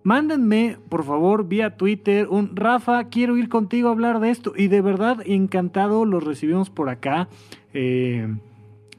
[0.05, 4.53] Mándenme, por favor, vía Twitter un Rafa, quiero ir contigo a hablar de esto.
[4.55, 7.27] Y de verdad, encantado, los recibimos por acá.
[7.75, 8.27] Eh,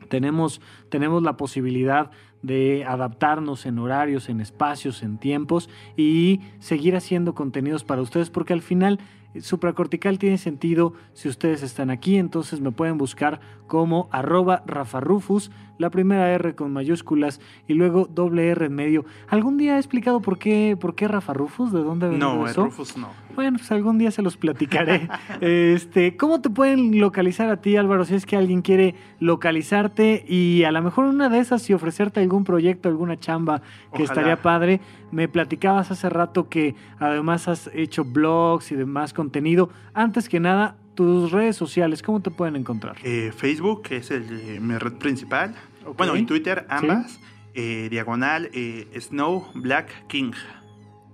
[0.08, 2.10] tenemos, tenemos la posibilidad
[2.42, 8.52] de adaptarnos en horarios, en espacios, en tiempos y seguir haciendo contenidos para ustedes porque
[8.52, 9.00] al final
[9.34, 15.50] eh, supracortical tiene sentido si ustedes están aquí, entonces me pueden buscar como arroba rafarufus,
[15.78, 19.04] la primera R con mayúsculas y luego doble R en medio.
[19.28, 22.64] ¿Algún día he explicado por qué, por qué Rafa ¿De dónde viene no, eso?
[22.64, 23.08] Rufus no.
[23.34, 25.08] Bueno, pues algún día se los platicaré.
[25.40, 30.64] este, ¿Cómo te pueden localizar a ti, Álvaro, si es que alguien quiere localizarte y
[30.64, 34.04] a lo mejor una de esas y ofrecerte algún proyecto, alguna chamba que Ojalá.
[34.04, 34.80] estaría padre?
[35.10, 39.68] Me platicabas hace rato que además has hecho blogs y demás contenido.
[39.94, 42.96] Antes que nada, tus redes sociales, ¿cómo te pueden encontrar?
[43.04, 45.54] Eh, Facebook, que es el, eh, mi red principal.
[45.96, 47.20] Bueno, y Twitter, ambas.
[47.54, 50.32] Eh, diagonal, eh, Snow Black King.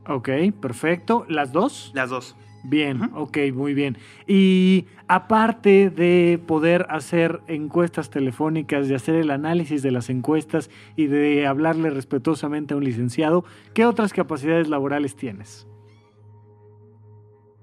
[0.08, 0.28] Ok,
[0.60, 1.26] perfecto.
[1.28, 1.92] ¿Las dos?
[1.94, 2.34] Las dos.
[2.64, 3.18] Bien, Ujú.
[3.22, 3.98] ok, muy bien.
[4.26, 11.06] Y aparte de poder hacer encuestas telefónicas, de hacer el análisis de las encuestas y
[11.06, 15.66] de hablarle respetuosamente a un licenciado, ¿qué otras capacidades laborales tienes?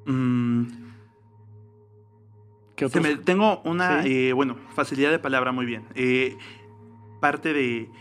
[0.05, 0.63] Mm,
[2.79, 3.17] ¿Qué se otros?
[3.17, 4.29] me- tengo una, Sí.
[4.29, 5.85] eh, bueno, facilidad de palabra muy bien.
[5.95, 6.37] Eh,
[7.19, 7.91] parte de,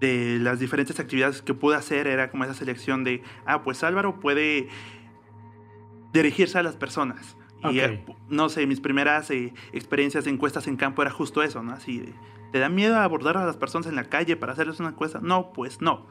[0.00, 4.20] de las diferentes actividades que pude hacer era como esa selección de, ah, pues Álvaro
[4.20, 4.68] puede
[6.12, 7.36] dirigirse a las personas.
[7.70, 11.62] Y eh, no sé, mis primeras eh, experiencias de encuestas en campo era justo eso,
[11.62, 11.72] ¿no?
[11.72, 12.14] Así de,
[12.52, 15.18] ¿te da miedo abordar a las personas en la calle para hacerles una encuesta?
[15.20, 16.06] No, pues no.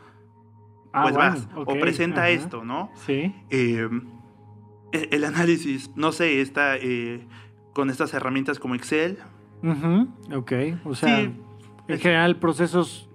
[0.92, 1.48] Ah, pues bueno, vas.
[1.56, 2.30] O presenta ajá.
[2.32, 2.92] esto, ¿no?
[3.06, 3.90] Sí, Eh,
[5.12, 7.26] el análisis, no sé, está eh,
[7.78, 9.20] con estas herramientas como Excel.
[9.62, 10.52] Ujú, ok.
[10.84, 11.36] O sea, Sí, en
[11.96, 13.08] es- general procesos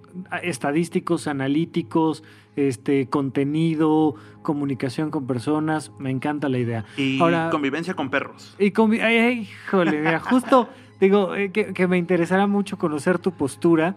[0.45, 2.23] estadísticos, analíticos,
[2.55, 6.85] este contenido, comunicación con personas, me encanta la idea.
[6.97, 8.55] Y Ahora- convivencia con perros.
[8.57, 10.69] Y con, ay, mira, justo
[11.01, 13.97] digo eh, que, que me interesará mucho conocer tu postura.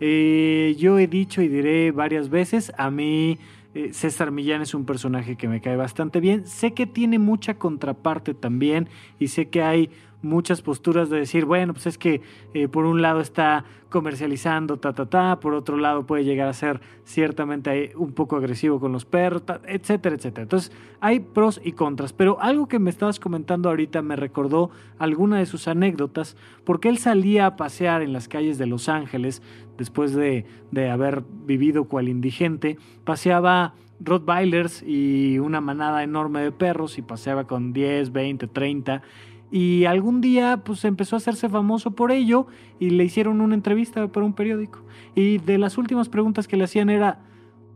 [0.00, 3.38] Eh, yo he dicho y diré varias veces, a mí
[3.76, 6.46] eh, César Millán es un personaje que me cae bastante bien.
[6.46, 9.90] Sé que tiene mucha contraparte también y sé que hay
[10.22, 12.22] muchas posturas de decir, bueno, pues es que
[12.54, 16.52] eh, por un lado está comercializando, ta, ta, ta, por otro lado puede llegar a
[16.52, 20.42] ser ciertamente eh, un poco agresivo con los perros, etcétera, etcétera.
[20.42, 25.38] Entonces, hay pros y contras, pero algo que me estabas comentando ahorita me recordó alguna
[25.38, 29.42] de sus anécdotas, porque él salía a pasear en las calles de Los Ángeles
[29.76, 36.98] después de, de haber vivido cual indigente, paseaba Rottweilers y una manada enorme de perros
[36.98, 39.02] y paseaba con 10, 20, 30
[39.50, 42.46] y algún día pues empezó a hacerse famoso por ello
[42.78, 44.80] y le hicieron una entrevista para un periódico.
[45.14, 47.20] Y de las últimas preguntas que le hacían era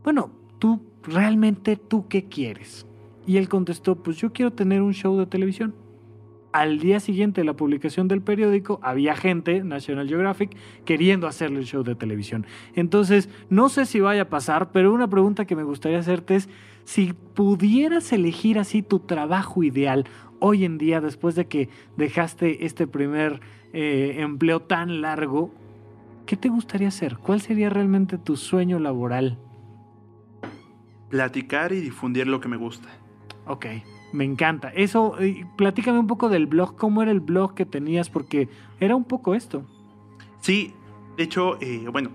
[0.03, 2.85] bueno tú realmente tú qué quieres
[3.25, 5.73] y él contestó pues yo quiero tener un show de televisión
[6.51, 11.65] al día siguiente de la publicación del periódico había gente, National Geographic, queriendo hacerle el
[11.65, 12.45] show de televisión.
[12.75, 16.49] Entonces, no sé si vaya a pasar, pero una pregunta que me gustaría hacerte es,
[16.83, 20.05] si pudieras elegir así tu trabajo ideal
[20.39, 23.39] hoy en día, después de que dejaste este primer
[23.73, 25.53] eh, empleo tan largo,
[26.25, 27.17] ¿qué te gustaría hacer?
[27.17, 29.37] ¿Cuál sería realmente tu sueño laboral?
[31.09, 32.89] Platicar y difundir lo que me gusta.
[33.45, 33.65] Ok,
[34.13, 34.69] me encanta.
[34.69, 35.15] Eso,
[35.57, 39.35] platícame un poco del blog, cómo era el blog que tenías, porque era un poco
[39.35, 39.63] esto.
[40.41, 40.73] Sí,
[41.17, 42.09] de hecho, eh, bueno,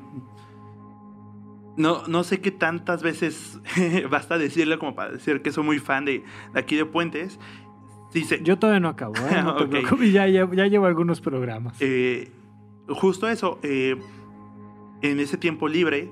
[1.76, 3.61] no, no sé qué tantas veces
[4.11, 7.38] basta decirlo como para decir que soy muy fan de, de aquí de Puentes.
[8.11, 9.42] Sí, sé- Yo todavía no acabo, ¿eh?
[9.42, 9.70] No te Ok.
[9.70, 11.76] preocupes, ya, ya, ya llevo algunos programas.
[11.80, 12.30] Eh,
[12.88, 13.96] justo eso, eh,
[15.02, 16.11] en ese tiempo libre,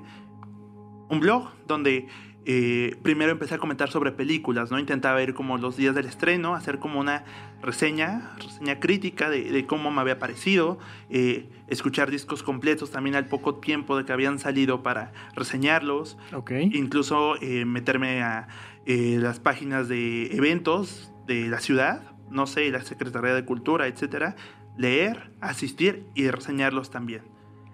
[1.09, 2.07] un blog donde
[2.45, 4.79] eh, primero empecé a comentar sobre películas, ¿no?
[4.79, 7.23] Intentaba ir como los días del estreno, hacer como una
[7.61, 10.77] reseña, reseña crítica de, de cómo me había parecido,
[11.09, 16.51] eh, escuchar discos completos también al poco tiempo de que habían salido para reseñarlos, Ok.
[16.71, 18.47] incluso eh, meterme a
[18.85, 24.35] eh, las páginas de eventos de la ciudad, no sé, la Secretaría de Cultura, etcétera,
[24.77, 27.23] leer, asistir y reseñarlos también.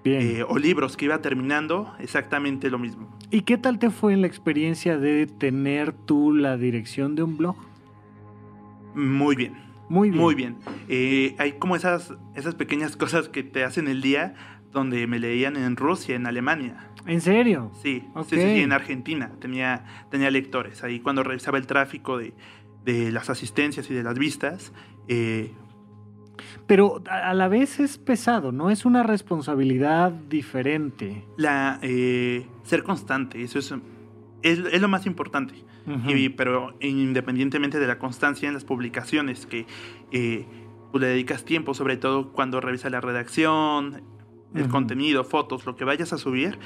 [0.04, 3.08] Eh, o libros que iba terminando, exactamente lo mismo.
[3.30, 7.38] ¿Y qué tal te fue en la experiencia de tener tú la dirección de un
[7.38, 7.56] blog?
[8.96, 9.54] Muy bien,
[9.90, 10.22] Muy bien.
[10.22, 10.58] muy bien.
[10.90, 14.34] Eh, hay como esas, esas pequeñas cosas que te hacen el día
[14.72, 16.88] donde me leían en Rusia, en Alemania.
[17.06, 17.72] ¿En serio?
[17.82, 20.84] Sí, sí, sí, en Argentina tenía, tenía lectores.
[20.84, 22.34] Ahí cuando revisaba el tráfico de,
[22.86, 24.72] de las asistencias y de las vistas,
[25.08, 25.52] eh,
[26.67, 28.70] Pero a la vez es pesado, ¿no?
[28.70, 31.26] Es una responsabilidad diferente.
[31.38, 33.74] la, eh, ser constante, eso es,
[34.41, 35.54] es, es lo más importante.
[35.88, 36.12] Ujú.
[36.12, 39.65] Y- pero independientemente de la constancia en las publicaciones, que
[40.12, 40.46] eh,
[40.91, 44.02] pues, le dedicas tiempo, sobre todo cuando revisas la redacción,
[44.54, 44.72] el Ujú.
[44.72, 46.60] contenido, fotos, lo que vayas a subir,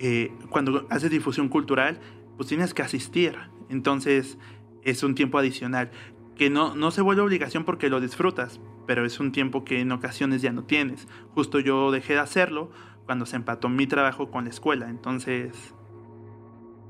[0.00, 2.00] eh, cuando haces difusión cultural,
[2.36, 3.36] pues tienes que asistir.
[3.68, 4.38] Entonces
[4.82, 5.90] es un tiempo adicional,
[6.38, 9.92] que no, no se vuelve obligación porque lo disfrutas, pero es un tiempo que en
[9.92, 11.06] ocasiones ya no tienes.
[11.34, 12.70] Justo yo dejé de hacerlo
[13.04, 15.74] cuando se empató mi trabajo con la escuela, entonces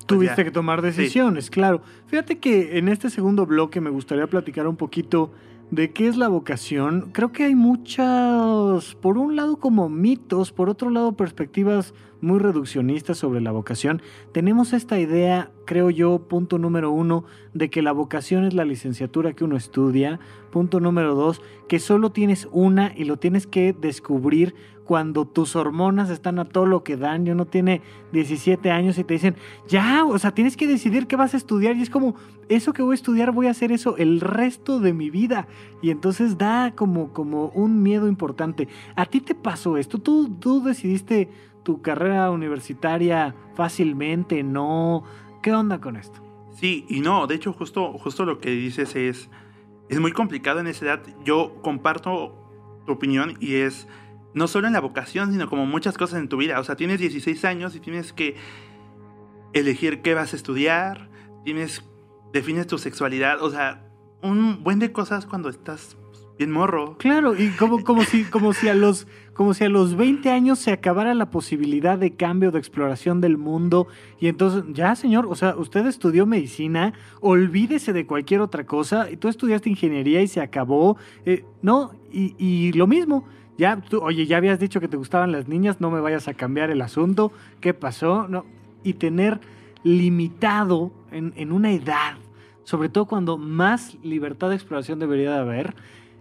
[0.06, 0.44] Tuviste ya.
[0.44, 0.86] que tomar Sí.
[0.86, 1.82] decisiones, claro.
[2.06, 5.32] Fíjate que en este segundo bloque me gustaría platicar un poquito
[5.70, 7.10] de qué es la vocación.
[7.12, 13.18] Creo que hay muchas, por un lado como mitos, por otro lado perspectivas muy reduccionistas
[13.18, 14.02] sobre la vocación.
[14.32, 19.32] Tenemos esta idea, creo yo, punto número uno, de que la vocación es la licenciatura
[19.32, 20.20] que uno estudia.
[20.50, 24.54] Punto número dos, que solo tienes una y lo tienes que descubrir
[24.88, 27.26] cuando tus hormonas están a todo lo que dan.
[27.26, 29.36] Yo no tiene 17 años y te dicen,
[29.68, 31.76] ya, o sea, tienes que decidir qué vas a estudiar.
[31.76, 32.14] Y es como,
[32.48, 35.46] eso que voy a estudiar, voy a hacer eso el resto de mi vida.
[35.82, 38.66] Y entonces da como, como un miedo importante.
[38.96, 39.98] ¿A ti te pasó esto?
[39.98, 41.28] ¿Tú, tú decidiste
[41.68, 44.42] tu carrera universitaria fácilmente?
[44.42, 45.04] ¿No?
[45.42, 46.18] ¿Qué onda con esto?
[46.58, 49.28] Sí, y no, de hecho, justo, justo lo que dices es,
[49.90, 51.02] es muy complicado en esa edad.
[51.26, 52.32] Yo comparto
[52.86, 53.86] tu opinión y es
[54.32, 56.58] no solo en la vocación, sino como muchas cosas en tu vida.
[56.58, 58.36] O sea, tienes 16 años y tienes que
[59.52, 61.10] elegir qué vas a estudiar,
[61.44, 61.84] tienes,
[62.32, 63.84] defines tu sexualidad, o sea,
[64.22, 66.96] un buen de cosas cuando estás pues, bien morro.
[66.96, 69.06] Claro, y como, como, si, como, si a los,
[69.38, 73.38] como si a los 20 años se acabara la posibilidad de cambio, de exploración del
[73.38, 73.86] mundo.
[74.18, 79.08] Y entonces, ya señor, o sea, usted estudió medicina, olvídese de cualquier otra cosa.
[79.08, 80.96] Y tú estudiaste ingeniería y se acabó.
[81.24, 83.28] Eh, no, y, lo mismo.
[83.56, 86.34] Ya, tú, oye, ya habías dicho que te gustaban las niñas, no me vayas a
[86.34, 87.30] cambiar el asunto.
[87.60, 88.26] ¿Qué pasó?
[88.26, 88.44] No.
[88.82, 89.38] Y tener
[89.84, 92.16] limitado en, en una edad,
[92.64, 95.76] sobre todo cuando más libertad de exploración debería de haber.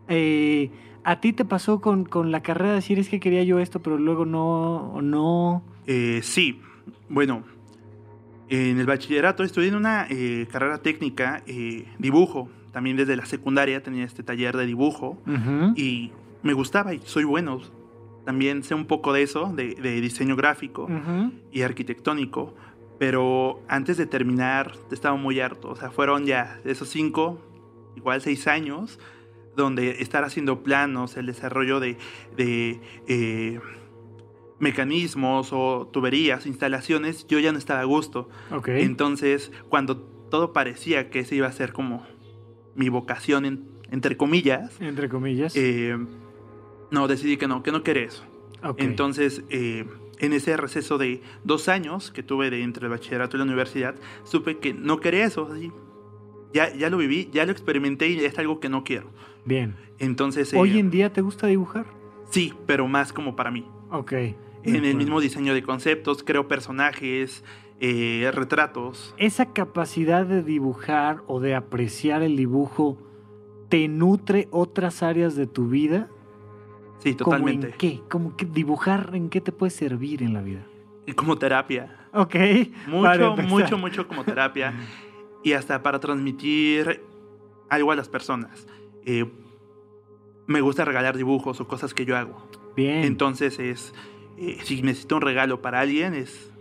[0.08, 0.70] Eh,
[1.10, 3.82] ¿A ti te pasó con, con, la carrera de decir es que quería yo esto,
[3.82, 5.64] pero luego no o no?
[5.86, 6.60] Eh, sí,
[7.08, 7.44] bueno,
[8.50, 12.50] en el bachillerato estudié en una eh, carrera técnica, eh, dibujo.
[12.74, 15.78] También desde la secundaria tenía este taller de dibujo Uh -huh.
[15.80, 16.12] y
[16.44, 17.62] me gustaba y soy bueno.
[18.26, 21.32] También sé un poco de eso, de, de diseño gráfico Uh -huh.
[21.54, 22.54] y arquitectónico.
[23.00, 25.70] Pero antes de terminar estaba muy harto.
[25.70, 27.40] O sea, fueron ya esos cinco,
[27.96, 29.00] igual seis años,
[29.58, 31.98] donde estar haciendo planos, el desarrollo de,
[32.38, 33.60] de eh,
[34.60, 38.30] mecanismos o tuberías, instalaciones, yo ya no estaba a gusto.
[38.82, 42.06] Entonces, cuando todo parecía que ese iba a ser como
[42.76, 45.54] mi vocación, en- entre comillas, Entre comillas.
[45.56, 45.98] eh,
[46.92, 48.24] no, decidí que no, que no quería eso.
[48.84, 49.86] Entonces, eh,
[50.20, 53.96] en ese receso de dos años que tuve de entre el bachillerato y la universidad,
[54.24, 55.48] supe que no quería eso.
[55.52, 55.72] así.
[56.54, 59.10] Ya, ya lo viví, ya lo experimenté y es algo que no quiero.
[59.48, 59.76] Bien.
[59.98, 61.86] Entonces, eh, ¿Hoy en día te gusta dibujar?
[62.30, 63.66] sí, pero más como para mí.
[63.90, 64.12] Ok.
[64.64, 67.46] En el mismo diseño de conceptos, creo personajes,
[67.80, 69.16] eh, retratos.
[69.18, 72.98] ¿Esa capacidad de dibujar o de apreciar el dibujo
[73.70, 76.10] te nutre otras áreas de tu vida?
[77.00, 77.68] Sí, ¿Cómo totalmente.
[77.68, 78.02] en qué?
[78.10, 80.66] ¿Cómo que dibujar en qué te puede servir en la vida?
[81.16, 82.10] Como terapia.
[82.12, 82.36] Ok.
[82.88, 84.74] Mucho, mucho, mucho como terapia.
[85.44, 87.02] y hasta para transmitir
[87.70, 88.68] algo a las personas.
[89.10, 89.26] Eh,
[90.48, 92.46] me gusta regalar dibujos o cosas que yo hago.
[92.76, 93.06] Bien.
[93.06, 93.94] Entonces es,
[94.38, 96.54] eh, si necesito un regalo para alguien, es,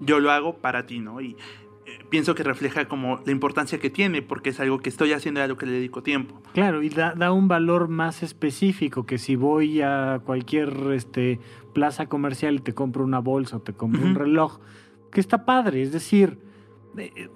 [0.00, 1.20] yo lo hago para ti, ¿no?
[1.20, 1.36] Y
[1.84, 5.40] eh, pienso que refleja como la importancia que tiene, porque es algo que estoy haciendo
[5.40, 6.40] y a lo que le dedico tiempo.
[6.54, 11.38] Claro, y da, da un valor más específico que si voy a cualquier este,
[11.74, 14.58] plaza comercial y te compro una bolsa o te compro un reloj,
[15.12, 16.38] que está padre, es decir,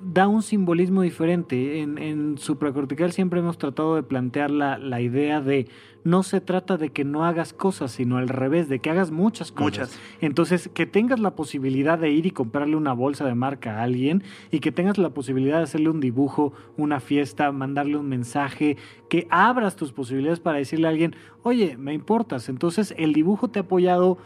[0.01, 1.81] da un simbolismo diferente.
[1.81, 5.69] En, en supracortical siempre hemos tratado de plantear la, la idea de
[6.05, 9.51] no se trata de que no hagas cosas, sino al revés, de que hagas muchas
[9.51, 9.65] cosas.
[9.65, 10.01] Muchas.
[10.21, 14.23] Entonces, que tengas la posibilidad de ir y comprarle una bolsa de marca a alguien
[14.51, 18.77] y que tengas la posibilidad de hacerle un dibujo, una fiesta, mandarle un mensaje,
[19.09, 22.51] que abras tus posibilidades para decirle a alguien, oye, me importas.
[22.51, 24.19] Entonces, el dibujo te ha apoyado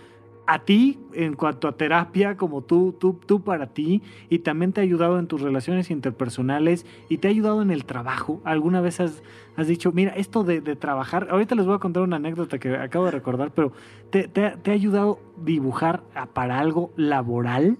[0.51, 4.81] a ti en cuanto a terapia, como tú, tú, tú para ti, y también te
[4.81, 8.41] ha ayudado en tus relaciones interpersonales y te ha ayudado en el trabajo.
[8.45, 9.23] ¿Alguna vez has,
[9.57, 12.75] has dicho, mira, esto de, de trabajar, ahorita les voy a contar una anécdota que
[12.77, 13.73] acabo de recordar, pero
[14.09, 17.77] ¿te, te, te ha ayudado dibujar para algo laboral?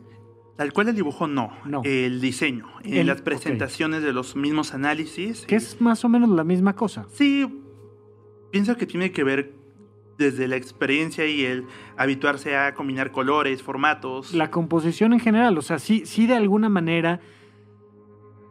[0.57, 1.53] Tal cual el dibujo, no.
[1.65, 1.81] No.
[1.85, 2.67] El diseño.
[2.85, 5.47] En El- las presentaciones de los mismos análisis.
[5.47, 7.07] Que es más o menos la misma cosa.
[7.13, 7.47] Sí,
[8.51, 9.55] pienso que tiene que ver
[10.19, 14.35] desde la experiencia y el habituarse a combinar colores, formatos.
[14.35, 17.21] La composición en general, o sea, sí, sí de alguna manera,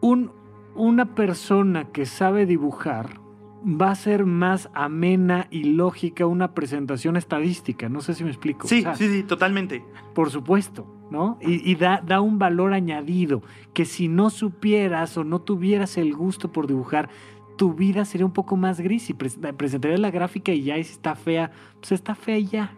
[0.01, 0.31] un,
[0.75, 3.19] una persona que sabe dibujar
[3.65, 7.89] va a ser más amena y lógica una presentación estadística.
[7.89, 8.67] No sé si me explico.
[8.67, 9.83] Sí, O sea, sí, sí, totalmente.
[10.13, 11.37] Por supuesto, ¿no?
[11.41, 13.41] Y, y da, da un valor añadido
[13.73, 17.09] que si no supieras o no tuvieras el gusto por dibujar,
[17.57, 20.83] tu vida sería un poco más gris y pres- presentarías la gráfica y ya y
[20.83, 22.71] si está fea, pues está fea y ya.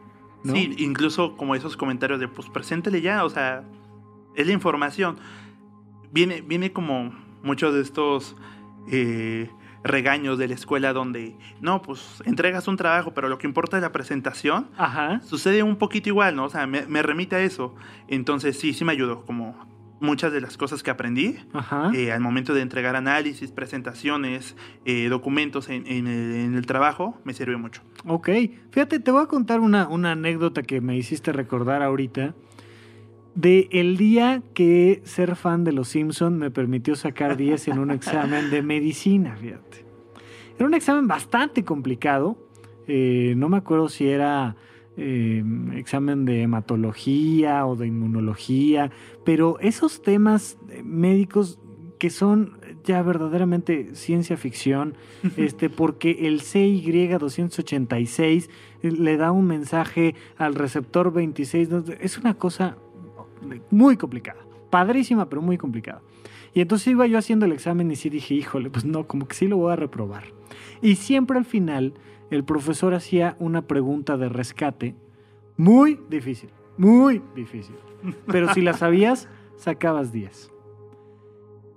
[0.44, 0.54] ¿no?
[0.54, 3.64] Sí, incluso como esos comentarios de, pues preséntele ya, o sea,
[4.36, 5.18] es la información.
[6.12, 7.14] viene, viene como
[7.44, 8.36] muchos de estos
[8.92, 9.50] eh,
[9.84, 13.84] regaños de la escuela donde, no, pues entregas un trabajo, pero lo que importa es
[13.84, 14.68] la presentación.
[14.78, 15.22] Ajá.
[15.22, 16.46] Sucede un poquito igual, ¿no?
[16.46, 17.76] O sea, me, me remite a eso.
[18.08, 19.56] Entonces sí, sí me ayudó, como
[20.00, 21.36] muchas de las cosas que aprendí
[21.94, 27.18] eh, al momento de entregar análisis, presentaciones, eh, documentos en, en el, en el trabajo,
[27.24, 27.82] me sirvió mucho.
[28.06, 28.30] Ok,
[28.72, 32.34] fíjate, te voy a contar una, una anécdota que me hiciste recordar ahorita.
[33.36, 37.92] De el día que ser fan de Los Simpson me permitió sacar 10 en un
[37.92, 39.86] examen de medicina, fíjate.
[40.58, 42.38] Era un examen bastante complicado.
[42.88, 44.56] eh, no me acuerdo si era
[44.98, 45.44] eh,
[45.76, 48.92] examen de hematología o de inmunología,
[49.24, 51.60] pero esos temas eh, médicos
[52.00, 54.96] que son ya verdaderamente ciencia ficción,
[55.38, 58.50] este, porque el CY286
[58.82, 61.70] le da un mensaje al receptor 26.
[61.70, 62.78] no, Es una cosa
[63.70, 64.40] muy complicada.
[64.70, 66.02] Padrísima, pero muy complicada.
[66.54, 69.36] Y entonces iba yo haciendo el examen y sí dije, híjole, pues no, como que
[69.36, 70.24] sí lo voy a reprobar.
[70.82, 71.94] Y siempre al final
[72.30, 74.96] el profesor hacía una pregunta de rescate
[75.58, 77.76] muy difícil, muy difícil.
[78.28, 79.28] Pero si la sabías,
[79.58, 80.52] sacabas 10.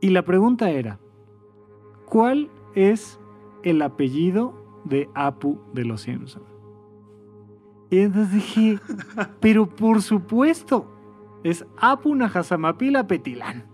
[0.01, 0.99] Y la pregunta era,
[2.07, 3.19] ¿cuál es
[3.63, 6.43] el apellido de Apu de los Simpson?
[7.91, 8.79] Y entonces dije,
[9.41, 10.87] pero por supuesto,
[11.45, 13.67] es Apu Nahasamapila Petilán.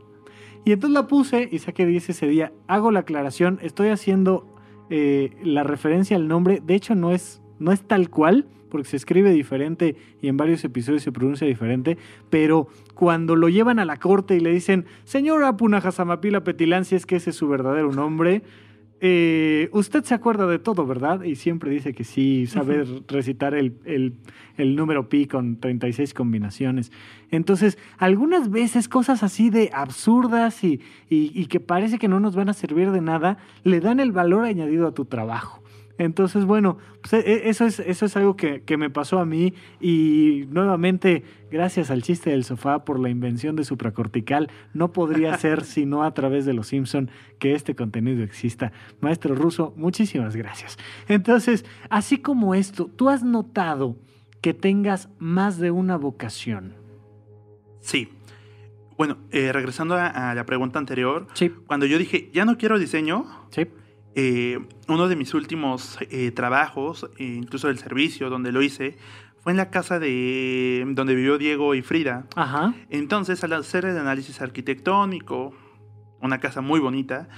[0.64, 2.52] Y entonces la puse y saqué 10 ese día.
[2.66, 4.46] Hago la aclaración, estoy haciendo
[4.90, 6.62] eh, la referencia al nombre.
[6.64, 10.64] De hecho, no es, no es tal cual, porque se escribe diferente y en varios
[10.64, 11.98] episodios se pronuncia diferente.
[12.30, 16.96] Pero cuando lo llevan a la corte y le dicen, señor Apu Nahasamapila Petilán, si
[16.96, 18.42] es que ese es su verdadero nombre,
[19.00, 21.22] eh, usted se acuerda de todo, ¿verdad?
[21.22, 24.14] Y siempre dice que sí, sabe recitar el, el,
[24.56, 26.90] el, número pi con 36 combinaciones.
[27.30, 32.34] Entonces, algunas veces cosas así de absurdas y, y, y, que parece que no nos
[32.34, 35.62] van a servir de nada, le dan el valor añadido a tu trabajo.
[35.98, 40.44] Entonces, bueno, pues eso, es, eso es algo que, que, me pasó a mí y
[40.48, 46.04] nuevamente, gracias al chiste del sofá por la invención de supracortical, no podría ser sino
[46.04, 48.72] a través de los Simpson que este contenido exista.
[49.00, 50.78] Maestro Ruso, muchísimas gracias.
[51.08, 53.96] Entonces, así como esto, ¿tú has notado
[54.40, 56.74] que tengas más de una vocación?
[57.80, 58.08] Sí.
[58.96, 61.50] Bueno, eh, regresando a, a, la pregunta anterior, sí.
[61.66, 63.66] cuando yo dije, ya no quiero diseño, sí.
[64.20, 64.58] Eh,
[64.88, 68.98] uno de mis últimos eh, trabajos, eh, incluso del servicio donde lo hice,
[69.44, 72.26] fue en la casa de donde vivió Diego y Frida.
[72.34, 72.74] Ajá.
[72.90, 75.54] Entonces, al hacer el análisis arquitectónico,
[76.20, 77.28] una casa muy bonita,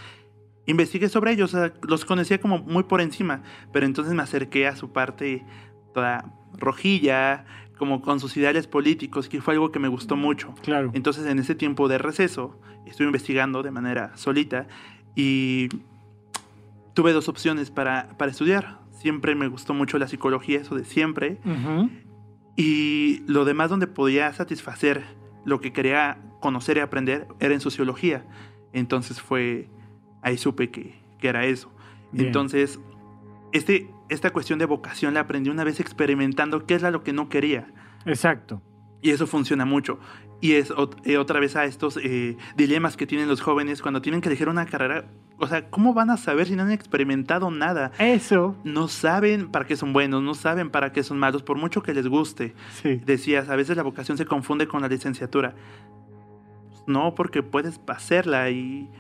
[0.65, 3.43] investigué sobre ellos, o sea, los conocía como muy por encima,
[3.75, 5.45] pero entonces me acerqué a su parte
[5.93, 7.45] toda rojilla,
[7.77, 10.55] como con sus ideales políticos, que fue algo que me gustó mucho.
[10.63, 10.93] Claro.
[10.95, 14.67] Entonces, en ese tiempo de receso, estuve investigando de manera solita
[15.15, 15.69] y
[16.95, 18.81] tuve dos opciones para, para, estudiar.
[18.93, 21.41] Siempre me gustó mucho la psicología, eso de siempre.
[21.45, 21.91] Uh -huh.
[22.57, 25.05] Y lo demás donde podía satisfacer
[25.45, 28.25] lo que quería conocer y aprender era en sociología.
[28.73, 29.69] Entonces fue,
[30.23, 31.73] ahí supe que, que era eso.
[32.13, 32.27] Bien.
[32.27, 32.81] Entonces,
[33.53, 37.29] este, esta cuestión de vocación la aprendí una vez experimentando qué es lo que no
[37.29, 37.73] quería.
[38.05, 38.63] Exacto.
[39.03, 39.99] Y eso funciona mucho.
[40.41, 40.73] Y es
[41.05, 44.49] eh, otra vez a estos eh, dilemas que tienen los jóvenes cuando tienen que elegir
[44.49, 45.07] una carrera.
[45.39, 47.93] O sea, ¿cómo van a saber si no han experimentado nada?
[47.99, 48.57] Eso.
[48.65, 51.95] No saben para qué son buenos, no saben para qué son malos, por mucho que
[51.95, 52.55] les guste.
[52.83, 52.97] Sí.
[53.05, 55.55] Decías, a veces la vocación se confunde con la licenciatura.
[56.87, 58.91] No, porque puedes hacerla y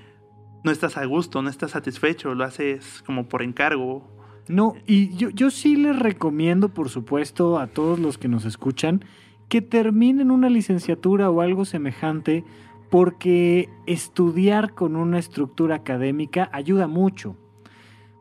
[0.62, 4.08] no estás a gusto, no estás satisfecho, lo haces como por encargo.
[4.48, 9.04] No, y yo, yo sí les recomiendo, por supuesto, a todos los que nos escuchan,
[9.50, 12.44] que terminen una licenciatura o algo semejante,
[12.88, 17.36] porque estudiar con una estructura académica ayuda mucho.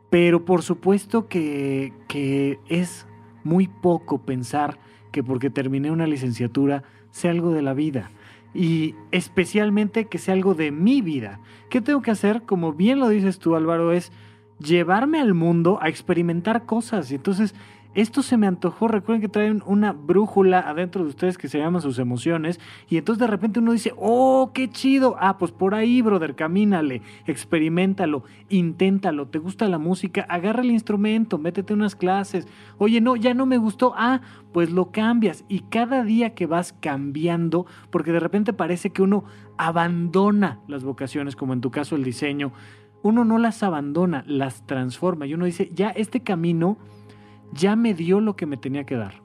[0.09, 3.05] Pero por supuesto que, que, es
[3.43, 4.79] muy poco pensar
[5.11, 8.09] que porque terminé una licenciatura sea algo de la vida.
[8.55, 11.39] Y especialmente que sea algo de mi vida.
[11.69, 12.41] ¿Qué tengo que hacer?
[12.41, 14.11] Como bien lo dices tú, Álvaro, es
[14.57, 17.11] llevarme al mundo a experimentar cosas.
[17.11, 17.53] Y entonces
[17.99, 18.87] esto se me antojó.
[18.87, 22.59] Recuerden que traen una brújula adentro de ustedes que se llaman sus emociones.
[22.87, 25.15] Y entonces de repente uno dice, oh, qué chido.
[25.19, 29.27] Ah, pues por ahí, brother, camínale, experimentalo, inténtalo.
[29.27, 30.25] ¿Te gusta la música?
[30.29, 32.47] Agarra el instrumento, métete unas clases.
[32.77, 33.93] Oye, no, ya no me gustó.
[33.97, 34.21] Ah,
[34.53, 35.45] pues lo cambias.
[35.47, 39.25] Y cada día que vas cambiando, porque de repente parece que uno
[39.57, 42.51] abandona las vocaciones, como en tu caso el diseño.
[43.01, 45.25] Uno no las abandona, las transforma.
[45.25, 46.77] Y uno dice, ya este camino
[47.53, 49.21] ya me dio lo que me tenía que dar.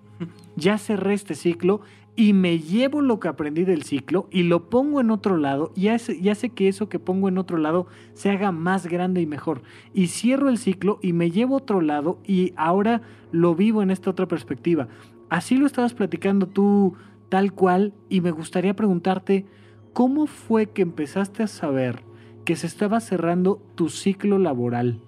[0.56, 1.80] ya cerré este ciclo
[2.16, 5.88] y me llevo lo que aprendí del ciclo y lo pongo en otro lado y
[5.88, 9.26] hace, y hace que eso que pongo en otro lado se haga más grande y
[9.26, 9.62] mejor.
[9.92, 13.02] Y cierro el ciclo y me llevo otro lado y ahora
[13.32, 14.88] lo vivo en esta otra perspectiva.
[15.28, 16.94] Así lo estabas platicando tú
[17.28, 19.46] tal cual y me gustaría preguntarte,
[19.92, 22.02] ¿cómo fue que empezaste a saber
[22.44, 25.00] que se estaba cerrando tu ciclo laboral?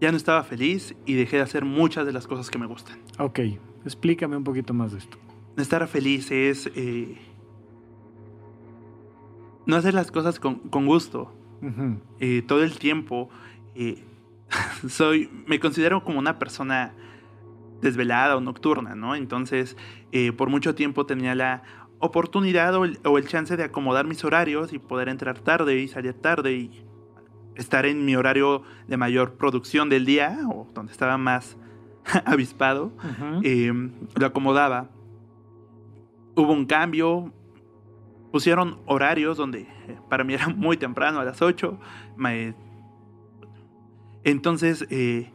[0.00, 2.98] Ya no estaba feliz y dejé de hacer muchas de las cosas que me gustan.
[3.18, 3.40] Ok,
[3.84, 5.16] explícame un poquito más de esto.
[5.56, 7.16] Estar feliz es eh,
[9.66, 11.32] no hacer las cosas con, con gusto.
[12.20, 13.30] Eh, todo el tiempo
[13.74, 14.04] eh,
[14.88, 16.92] soy, me considero como una persona
[17.80, 19.14] desvelada o nocturna, ¿no?
[19.14, 19.76] Entonces,
[20.12, 21.62] eh, por mucho tiempo tenía la
[21.98, 25.88] oportunidad o el, o el chance de acomodar mis horarios y poder entrar tarde y
[25.88, 26.85] salir tarde y
[27.56, 31.56] estar en mi horario de mayor producción del día o donde estaba más
[32.24, 32.92] avispado
[33.42, 33.72] eh,
[34.14, 34.90] lo acomodaba.
[36.36, 37.32] Hubo un cambio,
[38.30, 41.78] pusieron horarios donde eh, para mí era muy temprano, a las 8.
[42.16, 42.54] me-
[44.24, 45.30] entonces, eh,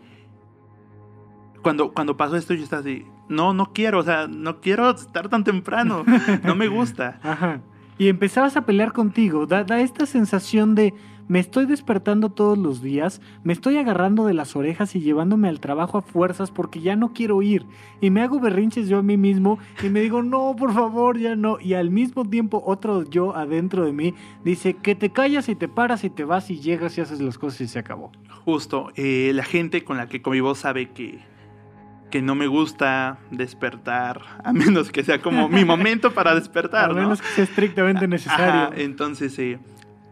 [1.61, 5.29] cuando, cuando pasó esto, yo estaba así, no, no quiero, o sea, no quiero estar
[5.29, 6.03] tan temprano,
[6.43, 7.19] no me gusta.
[7.23, 7.61] Ajá.
[7.97, 9.45] Y empezabas a pelear contigo.
[9.45, 10.93] Da, da esta sensación de
[11.27, 15.59] me estoy despertando todos los días, me estoy agarrando de las orejas y llevándome al
[15.59, 17.65] trabajo a fuerzas porque ya no quiero ir.
[18.01, 21.35] Y me hago berrinches yo a mí mismo y me digo, no, por favor, ya
[21.35, 21.59] no.
[21.59, 24.13] Y al mismo tiempo otro yo adentro de mí
[24.43, 27.37] dice que te callas y te paras y te vas y llegas y haces las
[27.37, 28.11] cosas y se acabó.
[28.45, 31.19] Justo, eh, la gente con la que convivo sabe que,
[32.09, 36.93] que no me gusta despertar, a menos que sea como mi momento para despertar, a
[36.93, 37.01] ¿no?
[37.01, 38.61] menos que sea estrictamente necesario.
[38.63, 39.59] Ajá, entonces, eh,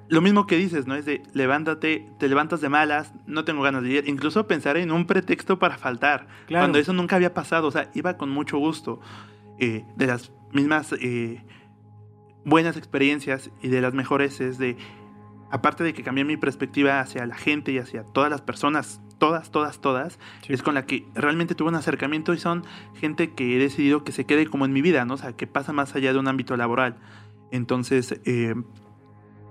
[0.10, 0.96] lo mismo que dices, ¿no?
[0.96, 4.04] Es de levántate, te levantas de malas, no tengo ganas de ir.
[4.08, 6.28] Incluso pensar en un pretexto para faltar.
[6.48, 6.64] Claro.
[6.64, 7.68] Cuando eso nunca había pasado.
[7.68, 9.00] O sea, iba con mucho gusto.
[9.60, 11.44] eh, de las mismas eh,
[12.46, 14.78] buenas experiencias y de las mejores es de.
[15.52, 19.50] Aparte de que cambié mi perspectiva hacia la gente y hacia todas las personas, todas,
[19.52, 20.54] todas, todas, Sí.
[20.54, 24.12] es con la que realmente tuve un acercamiento y son gente que he decidido que
[24.12, 25.16] se quede como en mi vida, ¿no?
[25.16, 26.98] O sea, que pasa más allá de un ámbito laboral.
[27.52, 28.54] Entonces, eh,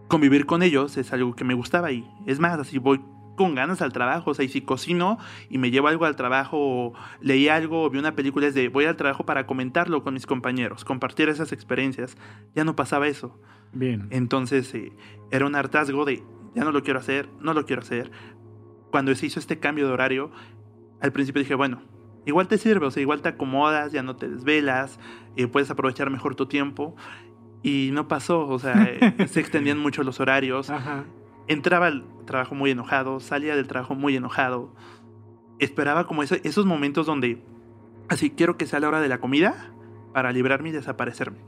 [0.09, 3.01] convivir con ellos es algo que me gustaba y es más, así voy
[3.37, 5.17] con ganas al trabajo, o sea, y si cocino
[5.49, 8.69] y me llevo algo al trabajo o leí algo o vi una película es de
[8.69, 12.17] voy al trabajo para comentarlo con mis compañeros, compartir esas experiencias,
[12.55, 13.41] ya no pasaba eso.
[13.73, 14.09] Bien.
[14.11, 14.93] Entonces eh,
[15.31, 18.11] era un hartazgo de ya no lo quiero hacer, no lo quiero hacer.
[18.91, 20.31] Cuando se hizo este cambio de horario,
[21.01, 21.83] al principio dije, bueno,
[22.27, 24.99] igual te sirve, o sea, igual te acomodas, ya no te desvelas,
[25.37, 26.97] eh, puedes aprovechar mejor tu tiempo.
[27.63, 30.71] Y no pasó, o sea, eh, se extendían mucho los horarios.
[30.71, 31.05] Ajá.
[31.47, 34.75] Entraba al trabajo muy enojado, salía del trabajo muy enojado.
[35.59, 37.43] Esperaba como ese- esos momentos donde,
[38.09, 39.73] así, quiero que sea la hora de la comida
[40.13, 41.39] para librarme y desaparecerme.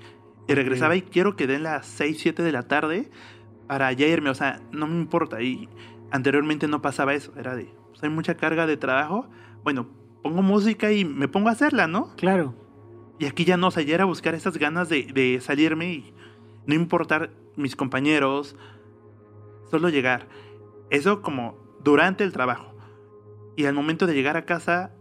[0.48, 3.10] Y regresaba y quiero que den las 6, 7 de la tarde
[3.68, 5.40] para ya irme, o sea, no me importa.
[5.42, 5.68] Y
[6.10, 9.28] anteriormente no pasaba eso, era de, pues hay mucha carga de trabajo,
[9.62, 9.86] bueno,
[10.24, 12.16] pongo música y me pongo a hacerla, ¿no?
[12.16, 12.54] Claro.
[13.20, 16.14] Y aquí ya no, o sea, ya era buscar esas ganas de, de salirme y
[16.66, 18.56] no importar mis compañeros,
[19.70, 20.26] solo llegar.
[20.90, 22.74] Eso como durante el trabajo.
[23.56, 24.92] Y al momento de llegar a casa,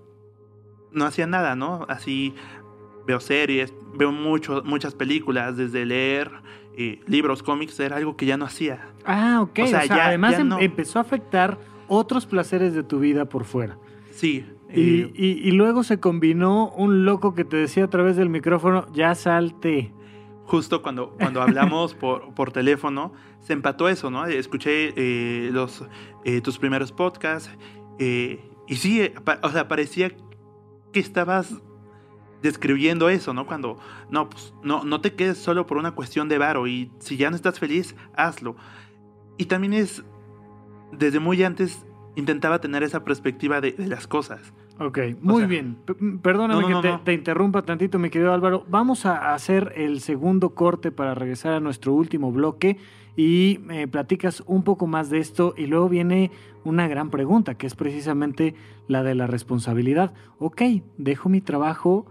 [0.91, 1.85] no hacía nada, ¿no?
[1.89, 2.35] Así
[3.07, 6.29] veo series, veo mucho, muchas películas, desde leer
[6.75, 8.89] eh, libros, cómics, era algo que ya no hacía.
[9.05, 9.59] Ah, ok.
[9.59, 10.59] O O sea, ya- además ya em- no.
[10.59, 11.57] empezó a afectar
[11.87, 13.77] otros placeres de tu vida por fuera.
[14.11, 14.45] Sí.
[14.73, 18.29] Y, eh, y- y luego se combinó un loco que te decía a través del
[18.29, 19.93] micrófono, ya salte.
[20.45, 24.25] justo cuando, cuando hablamos por, por teléfono, se empató eso, ¿no?
[24.25, 25.85] Escuché eh, los,
[26.25, 27.51] eh, tus primeros podcasts
[27.99, 30.11] eh, y sí, eh, pa- o sea, parecía
[30.91, 31.53] que estabas
[32.41, 33.45] describiendo eso, ¿no?
[33.45, 33.77] Cuando,
[34.09, 37.29] no, pues, no, no te quedes solo por una cuestión de varo y si ya
[37.29, 38.55] no estás feliz, hazlo.
[39.37, 40.03] Y también es,
[40.91, 44.53] desde muy antes, intentaba tener esa perspectiva de, de las cosas.
[44.79, 45.75] Ok, muy sea, bien.
[45.85, 48.65] P- Perdóname no, no, que te, interrumpa tantito, mi querido Álvaro.
[48.69, 52.77] Vamos a hacer el segundo corte para regresar a nuestro último bloque
[53.17, 56.31] y me platicas un poco más de esto y luego viene
[56.63, 58.55] una gran pregunta, que es precisamente
[58.87, 60.13] la de la responsabilidad.
[60.39, 60.61] Ok,
[60.97, 62.05] dejo mi trabajo,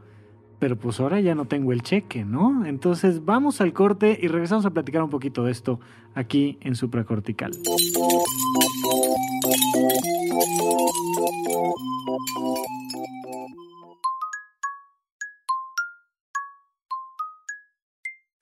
[0.58, 2.66] pero pues ahora ya no tengo el cheque, ¿no?
[2.66, 5.80] Entonces vamos al corte y regresamos a platicar un poquito de esto
[6.14, 7.52] aquí en Supracortical.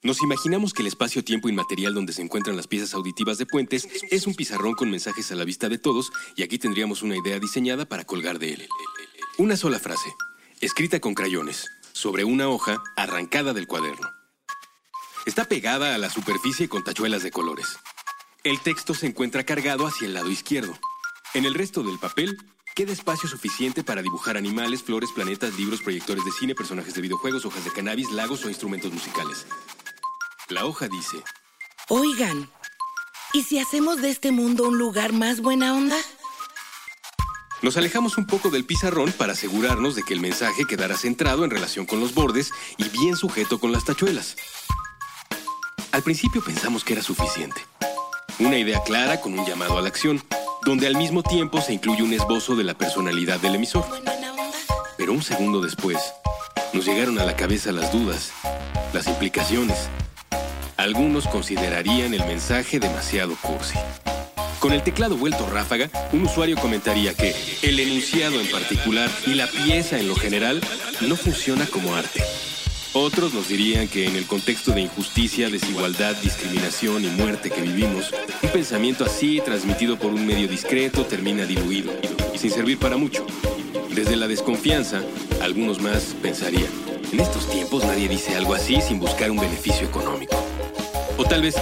[0.06, 4.28] Nos imaginamos que el espacio-tiempo inmaterial donde se encuentran las piezas auditivas de puentes es
[4.28, 7.86] un pizarrón con mensajes a la vista de todos y aquí tendríamos una idea diseñada
[7.86, 8.68] para colgar de él.
[9.36, 10.08] Una sola frase.
[10.60, 14.08] escrita con crayones, sobre una hoja arrancada del cuaderno.
[15.26, 17.76] Está pegada a la superficie con tachuelas de colores.
[18.46, 20.78] El texto se encuentra cargado hacia el lado izquierdo.
[21.34, 22.38] En el resto del papel
[22.76, 27.44] queda espacio suficiente para dibujar animales, flores, planetas, libros, proyectores de cine, personajes de videojuegos,
[27.44, 29.48] hojas de cannabis, lagos o instrumentos musicales.
[30.48, 31.16] La hoja dice,
[31.88, 32.48] Oigan,
[33.32, 35.96] ¿y si hacemos de este mundo un lugar más buena onda?
[37.62, 41.50] Nos alejamos un poco del pizarrón para asegurarnos de que el mensaje quedara centrado en
[41.50, 44.36] relación con los bordes y bien sujeto con las tachuelas.
[45.90, 47.60] Al principio pensamos que era suficiente.
[48.38, 50.22] Una idea clara con un llamado a la acción,
[50.66, 53.86] donde al mismo tiempo se incluye un esbozo de la personalidad del emisor.
[54.98, 55.96] Pero un segundo después,
[56.74, 58.32] nos llegaron a la cabeza las dudas,
[58.92, 59.88] las implicaciones.
[60.76, 63.78] Algunos considerarían el mensaje demasiado cursi.
[64.60, 69.46] Con el teclado vuelto ráfaga, un usuario comentaría que el enunciado en particular y la
[69.46, 70.60] pieza en lo general
[71.00, 72.22] no funciona como arte.
[72.92, 78.12] Otros nos dirían que en el contexto de injusticia, desigualdad, discriminación y muerte que vivimos,
[78.42, 81.92] un pensamiento así, transmitido por un medio discreto, termina diluido
[82.34, 83.26] y sin servir para mucho.
[83.90, 85.02] Desde la desconfianza,
[85.40, 86.70] algunos más pensarían,
[87.12, 90.36] en estos tiempos nadie dice algo así sin buscar un beneficio económico.
[91.18, 91.54] O tal vez,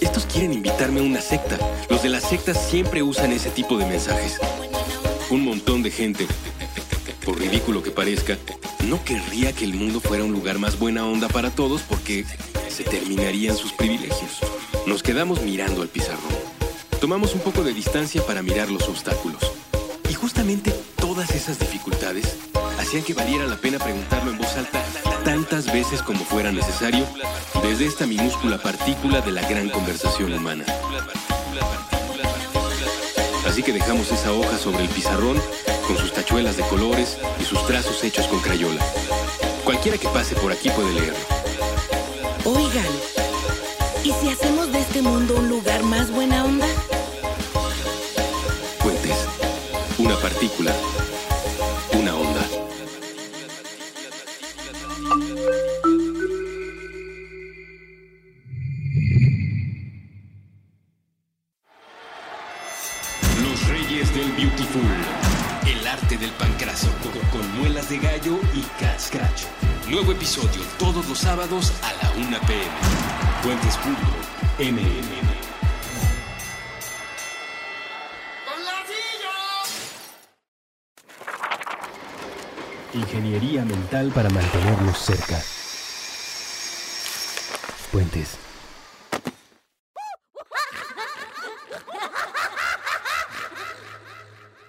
[0.00, 1.58] estos quieren invitarme a una secta.
[1.88, 4.38] Los de las sectas siempre usan ese tipo de mensajes.
[5.30, 6.26] Un montón de gente,
[7.24, 8.36] por ridículo que parezca,
[8.88, 12.24] no querría que el mundo fuera un lugar más buena onda para todos porque
[12.68, 14.38] se terminarían sus privilegios.
[14.86, 16.32] Nos quedamos mirando al pizarrón.
[17.00, 19.42] Tomamos un poco de distancia para mirar los obstáculos.
[20.08, 22.36] Y justamente todas esas dificultades
[22.78, 24.82] hacían que valiera la pena preguntarlo en voz alta
[25.24, 27.06] tantas veces como fuera necesario
[27.62, 30.64] desde esta minúscula partícula de la gran conversación humana.
[33.52, 35.38] Así que dejamos esa hoja sobre el pizarrón
[35.86, 38.82] con sus tachuelas de colores y sus trazos hechos con crayola.
[39.62, 41.18] Cualquiera que pase por aquí puede leerlo.
[42.46, 42.86] Oigan,
[44.04, 46.66] ¿y si hacemos de este mundo un lugar más buena onda?
[48.82, 49.18] Puentes.
[49.98, 50.72] Una partícula.
[70.04, 72.66] Nuevo episodio todos los sábados a la 1 pm.
[73.44, 74.78] Puentes.mmm.
[82.94, 85.40] Ingeniería mental para mantenernos cerca.
[87.92, 88.38] Puentes.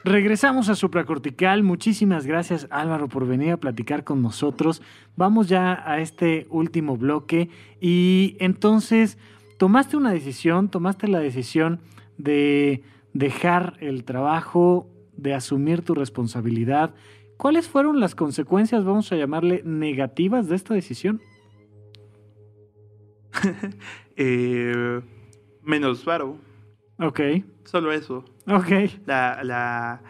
[0.06, 1.64] Regresamos a Supracortical.
[1.64, 4.82] Muchísimas gracias Álvaro por venir a platicar con nosotros.
[5.16, 7.50] Vamos ya a este último bloque
[7.80, 9.18] y entonces
[9.58, 11.80] tomaste una decisión, tomaste la decisión
[12.18, 12.84] de
[13.14, 16.94] dejar el trabajo, de asumir tu responsabilidad.
[17.38, 21.22] ¿Cuáles fueron las consecuencias, vamos a llamarle, negativas de esta decisión?
[24.16, 25.02] Eh,
[25.64, 26.38] menos varo,
[27.00, 27.20] Ok,
[27.66, 28.24] solo eso.
[28.48, 28.72] ok.
[29.06, 30.02] La, la,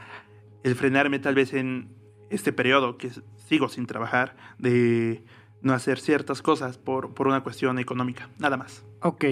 [0.63, 1.89] el frenarme tal vez en
[2.29, 3.09] este periodo que
[3.47, 5.23] sigo sin trabajar, de
[5.61, 8.86] no hacer ciertas cosas por, por una cuestión económica, nada más.
[9.01, 9.25] Ok.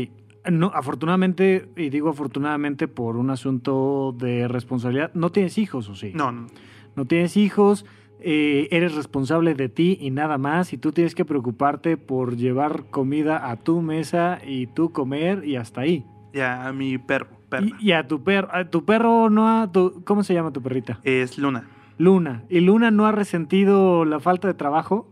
[0.50, 6.14] No, afortunadamente, y digo afortunadamente por un asunto de responsabilidad, no tienes hijos, ¿o sí?
[6.16, 6.48] No, no.
[6.96, 7.86] No tienes hijos,
[8.20, 12.86] eh, eres responsable de ti y nada más, y tú tienes que preocuparte por llevar
[12.90, 16.06] comida a tu mesa y tú comer y hasta ahí.
[16.34, 17.68] ya a mi perro, perra.
[17.80, 20.62] Y, y a tu perro, a tu perro no ha, tu- ¿cómo se llama tu
[20.64, 21.00] perrita?
[21.04, 21.68] Es Luna.
[22.00, 22.44] Luna.
[22.50, 25.08] ¿Y Luna no ha resentido la falta de trabajo?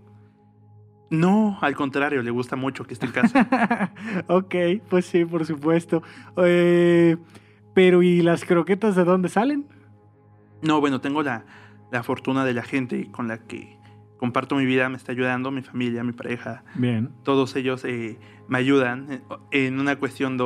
[1.12, 3.92] No, al contrario, le gusta mucho que esté en casa.
[4.28, 4.56] ok,
[4.90, 6.04] pues sí, por supuesto.
[6.38, 7.18] Eh,
[7.74, 9.66] pero ¿y las croquetas de dónde salen?
[10.62, 11.46] No, bueno, tengo la,
[11.92, 13.78] la fortuna de la gente con la que
[14.18, 17.10] comparto mi vida, me está ayudando, mi familia, mi pareja, Bien.
[17.24, 18.20] todos ellos eh,
[18.50, 19.22] me ayudan en,
[19.52, 20.44] en una cuestión de...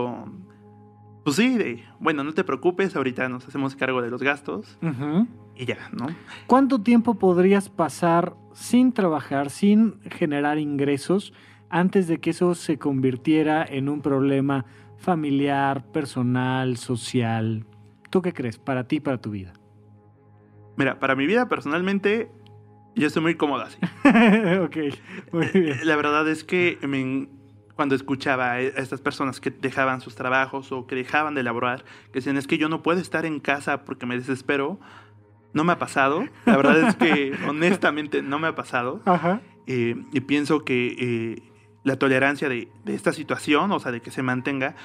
[1.24, 4.78] Pues sí, de, bueno, no te preocupes, ahorita nos hacemos cargo de los gastos
[5.56, 6.08] y ya, ¿no?
[6.48, 11.34] ¿Cuánto tiempo podrías pasar sin trabajar, sin generar ingresos,
[11.70, 14.66] antes de que eso se convirtiera en un problema
[14.98, 17.66] familiar, personal, social?
[18.10, 19.54] ¿Tú qué crees para ti, para tu vida?
[20.76, 22.30] Mira, para mi vida personalmente,
[22.96, 23.78] yo estoy muy cómoda así.
[24.62, 24.78] ok,
[25.32, 25.80] muy bien.
[25.86, 27.30] La verdad es que me
[27.76, 32.20] cuando escuchaba a estas personas que dejaban sus trabajos o que dejaban de elaborar, que
[32.20, 34.80] decían, es que yo no puedo estar en casa porque me desespero,
[35.54, 36.26] no me ha pasado.
[36.46, 39.02] La verdad es que honestamente no me ha pasado.
[39.06, 39.42] Ajá.
[39.66, 41.44] Eh, y pienso que eh,
[41.84, 44.76] la tolerancia de, de, esta situación, o sea, de que se mantenga,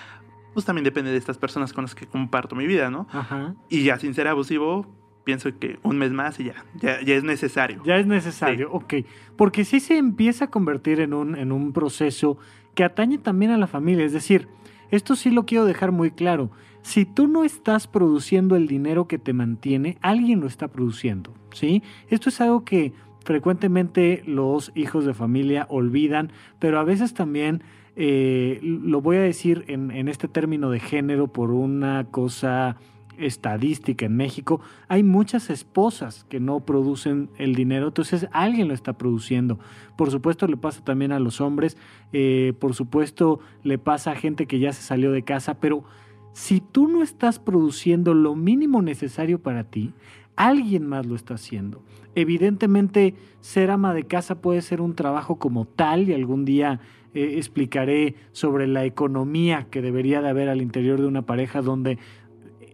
[0.55, 3.07] pues también depende de estas personas con las que comparto mi vida, ¿no?
[3.13, 3.55] Ajá.
[3.69, 4.87] Y ya sin ser abusivo,
[5.25, 7.83] pienso que un mes más y ya, ya, ya es necesario.
[7.85, 9.03] Ya es necesario, Sí.
[9.03, 9.07] ok.
[9.37, 12.39] Porque sí se empieza a convertir en un, en un proceso
[12.79, 14.05] que atañe también a la familia.
[14.05, 14.47] Es decir,
[14.93, 16.53] esto sí lo quiero dejar muy claro.
[16.83, 21.83] Si tú no estás produciendo el dinero que te mantiene, alguien lo está produciendo, ¿sí?
[22.09, 22.93] Esto es algo que
[23.25, 27.65] frecuentemente los hijos de familia olvidan, pero a veces también,
[27.97, 32.77] eh, lo voy a decir en, en este término de género por una cosa
[33.19, 38.95] estadística en México, hay muchas esposas que no producen el dinero, entonces alguien lo está
[38.95, 39.59] produciendo.
[39.97, 41.77] Por supuesto le pasa también a los hombres,
[42.13, 45.85] eh, por supuesto le pasa a gente que ya se salió de casa, pero
[46.33, 49.93] si tú no estás produciendo lo mínimo necesario para ti,
[50.37, 51.83] alguien más lo está haciendo.
[52.15, 56.81] Evidentemente, ser ama de casa puede ser un trabajo como tal y algún día
[57.15, 61.99] eh, explicaré sobre la economía que debería de haber al interior de una pareja donde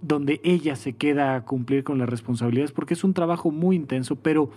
[0.07, 4.17] donde ella se queda a cumplir con las responsabilidades, porque es un trabajo muy intenso,
[4.17, 4.51] pero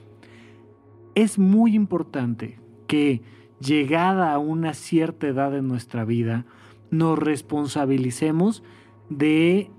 [1.16, 3.22] es muy importante que
[3.62, 6.46] llegada a una cierta edad en nuestra vida,
[6.92, 8.62] nos responsabilicemos
[9.10, 9.72] de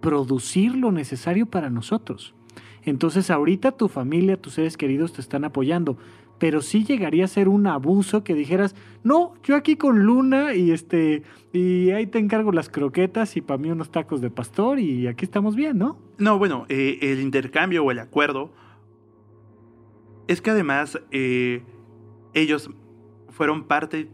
[0.00, 2.34] producir lo necesario para nosotros.
[2.82, 5.98] Entonces ahorita tu familia, tus seres queridos te están apoyando,
[6.38, 10.70] pero sí llegaría a ser un abuso que dijeras, no, yo aquí con Luna y
[10.72, 11.22] este
[11.52, 15.24] y ahí te encargo las croquetas y para mí unos tacos de pastor y aquí
[15.24, 15.98] estamos bien, ¿no?
[16.18, 18.52] No, bueno, eh, el intercambio o el acuerdo
[20.28, 21.62] es que además eh,
[22.34, 22.70] ellos
[23.30, 24.10] fueron parte,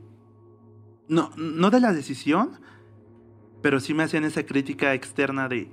[1.08, 2.50] no, no de la decisión,
[3.62, 5.68] pero sí me hacían esa crítica externa de,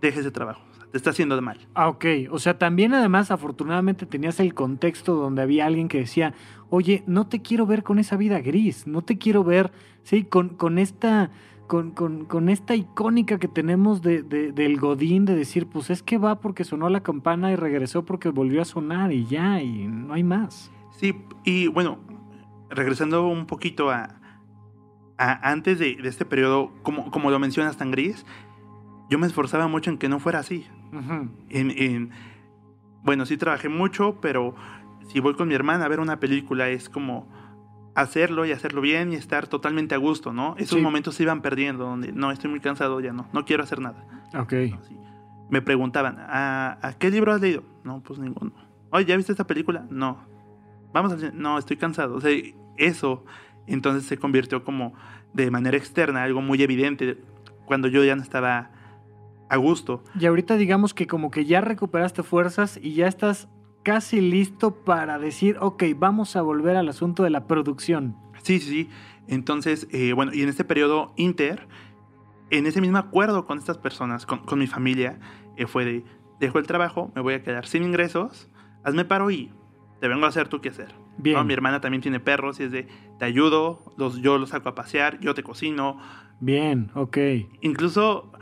[0.00, 1.66] deje ese trabajo, te está haciendo de mal.
[1.74, 2.04] Ah, ok.
[2.30, 6.34] O sea, también además afortunadamente tenías el contexto donde había alguien que decía,
[6.70, 9.72] oye, no te quiero ver con esa vida gris, no te quiero ver,
[10.02, 11.30] sí, con, con esta...
[11.66, 16.00] Con, con, con esta icónica que tenemos de, de- del Godín de decir, pues es
[16.00, 19.88] que va porque sonó la campana y regresó porque volvió a sonar y ya, y
[19.88, 20.70] no hay más.
[20.92, 21.98] Sí, y bueno,
[22.70, 24.14] regresando un poquito a,
[25.18, 28.24] a antes de, de este periodo, como, como lo mencionas tan gris,
[29.10, 30.68] yo me esforzaba mucho en que no fuera así.
[30.92, 31.30] Ujú.
[31.50, 32.10] En, en-
[33.02, 34.54] bueno, sí trabajé mucho, pero
[35.12, 37.28] si voy con mi hermana a ver una película es como
[37.94, 40.54] hacerlo y hacerlo bien y estar totalmente a gusto, ¿no?
[40.58, 40.82] Esos Sí.
[40.82, 44.04] momentos se iban perdiendo, donde no, estoy muy cansado, ya no, no quiero hacer nada.
[44.38, 44.52] Ok.
[44.52, 44.84] ¿no?
[44.84, 44.96] Sí.
[45.48, 47.62] Me preguntaban, ¿a, a qué libro has leído?
[47.84, 48.52] No, pues ninguno.
[48.90, 49.86] Oye, ¿ya viste esta película?
[49.90, 50.18] No.
[50.92, 51.32] Vamos al cine?
[51.34, 52.16] No, estoy cansado.
[52.16, 52.32] O sea,
[52.76, 53.24] eso
[53.68, 54.92] entonces se convirtió como
[55.32, 57.18] de manera externa, algo muy evidente,
[57.64, 58.70] cuando yo ya no estaba
[59.48, 60.02] a gusto.
[60.18, 63.48] Y ahorita digamos que como que ya recuperaste fuerzas y ya estás
[63.82, 68.16] casi listo para decir, ok, vamos a volver al asunto de la producción.
[68.42, 68.88] Sí, sí, sí.
[69.28, 71.68] Entonces, eh, bueno, y en este periodo inter,
[72.50, 75.18] en ese mismo acuerdo con estas personas, con, con mi familia,
[75.56, 76.04] eh, fue de,
[76.40, 78.48] dejo el trabajo, me voy a quedar sin ingresos,
[78.84, 79.52] hazme paro y
[80.00, 80.94] te vengo a hacer tú qué hacer.
[81.18, 81.36] Bien.
[81.36, 81.44] ¿no?
[81.44, 82.88] Mi hermana también tiene perros y es de,
[83.18, 85.98] te ayudo, los, yo los saco a pasear, yo te cocino.
[86.40, 87.18] Bien, ok.
[87.62, 88.32] Incluso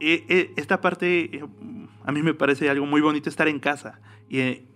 [0.00, 1.44] esta parte, eh,
[2.04, 4.00] a mí me parece algo muy bonito estar en casa.
[4.28, 4.66] Y eh,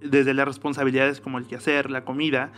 [0.00, 2.52] desde las responsabilidades como el quehacer, la comida,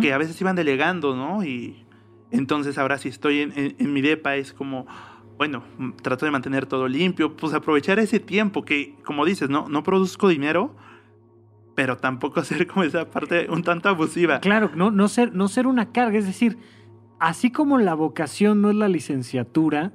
[0.00, 1.44] que a veces iban delegando, ¿no?
[1.44, 1.86] Y
[2.30, 4.86] entonces ahora si estoy en, en- en mi depa es como,
[5.38, 9.68] bueno, mm, trato de mantener todo limpio, pues aprovechar ese tiempo que, como dices, no,
[9.68, 10.74] no produzco dinero,
[11.74, 14.40] pero tampoco hacer como esa parte un tanto abusiva.
[14.40, 16.58] Claro, no, no, ser, no ser una carga, es decir,
[17.20, 19.92] así como la vocación no es la licenciatura,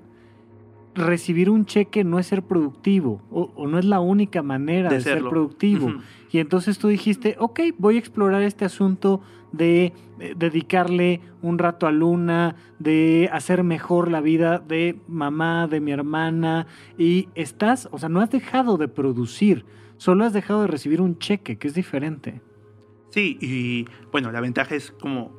[0.97, 4.95] recibir un cheque no es ser productivo o, o no es la única manera de,
[4.95, 5.93] De ser productivo.
[6.31, 9.21] Y entonces tú dijiste, ok, voy a explorar este asunto
[9.51, 15.79] de eh, dedicarle un rato a Luna, de hacer mejor la vida de mamá, de
[15.79, 16.67] mi hermana,
[16.97, 19.65] y estás, o sea, no has dejado de producir,
[19.97, 22.41] solo has dejado de recibir un cheque, que es diferente.
[23.09, 25.31] Sí, y bueno, la ventaja es como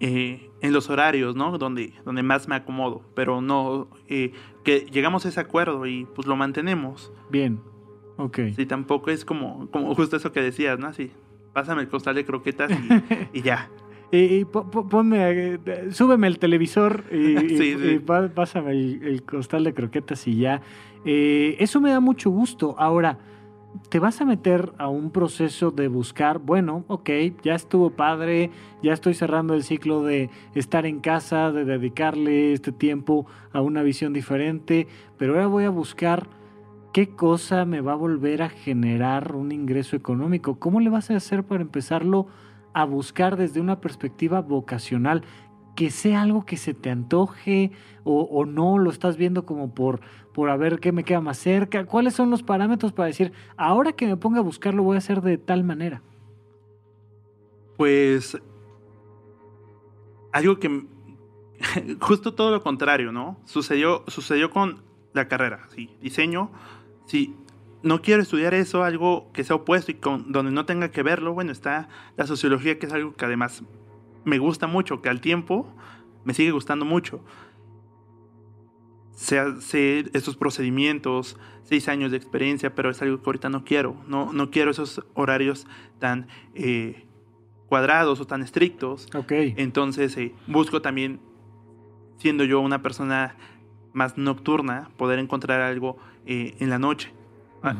[0.00, 1.58] eh, en los horarios, ¿no?
[1.58, 4.32] Donde, donde más me acomodo, pero no, eh,
[4.64, 7.12] que llegamos a ese acuerdo y pues lo mantenemos.
[7.30, 7.60] Bien,
[8.16, 8.38] ok.
[8.56, 10.86] Sí, tampoco es como, como justo eso que decías, ¿no?
[10.86, 11.10] Así,
[11.52, 13.70] pásame el costal de croquetas y, y ya.
[14.12, 15.58] Y, y po- po- ponme,
[15.90, 17.88] súbeme el televisor y, Sí, sí.
[17.96, 20.62] y pásame el, el costal de croquetas y ya.
[21.04, 22.76] Eh, eso me da mucho gusto.
[22.78, 23.18] Ahora,
[23.88, 27.10] te vas a meter a un proceso de buscar, bueno, ok,
[27.42, 28.50] ya estuvo padre,
[28.82, 33.82] ya estoy cerrando el ciclo de estar en casa, de dedicarle este tiempo a una
[33.82, 34.86] visión diferente,
[35.18, 36.28] pero ahora voy a buscar
[36.96, 40.58] ¿qué cosa me va a volver a generar un ingreso económico?
[40.58, 42.26] ¿Cómo le vas a hacer para empezarlo
[42.72, 45.22] a buscar desde una perspectiva vocacional?
[45.76, 47.70] Que sea algo que se te antoje
[48.02, 50.00] o, no lo estás viendo como por,
[50.32, 51.84] por a ver qué me queda más cerca.
[51.84, 55.20] ¿Cuáles son los parámetros para decir, ahora que me ponga a buscarlo voy a hacer
[55.22, 56.02] de tal manera?
[57.76, 58.38] Pues
[60.32, 60.86] algo que
[62.00, 63.40] justo todo lo contrario, ¿no?
[63.44, 66.50] Sucedió, sucedió con la carrera, sí, diseño,
[67.06, 67.34] sí,
[67.82, 71.32] no quiero estudiar eso, algo que sea opuesto y con, donde no tenga que verlo,
[71.32, 73.62] bueno, está la sociología, que es algo que además
[74.26, 75.66] me gusta mucho, que al tiempo
[76.24, 77.20] me sigue gustando mucho.
[79.12, 83.96] Sé, estos procedimientos, seis años de experiencia, pero es algo que ahorita no quiero.
[84.08, 85.66] No, no quiero esos horarios
[86.00, 87.06] tan eh,
[87.68, 89.06] cuadrados o tan estrictos.
[89.30, 91.20] Entonces eh, busco también,
[92.18, 93.36] siendo yo una persona
[93.92, 97.12] más nocturna, poder encontrar algo eh, en la noche.
[97.62, 97.74] Ah,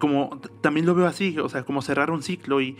[0.00, 2.76] como también lo veo así, o sea, como cerrar un ciclo y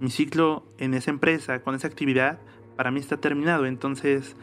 [0.00, 2.40] mi ciclo en esa empresa, con esa actividad,
[2.76, 3.66] para mí está terminado.
[3.66, 4.36] Entonces,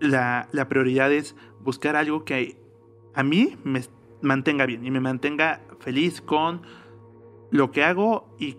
[0.00, 2.56] la, la prioridad es buscar algo que
[3.14, 3.82] a mí me
[4.20, 6.62] mantenga bien y me mantenga feliz con
[7.50, 8.58] lo que hago y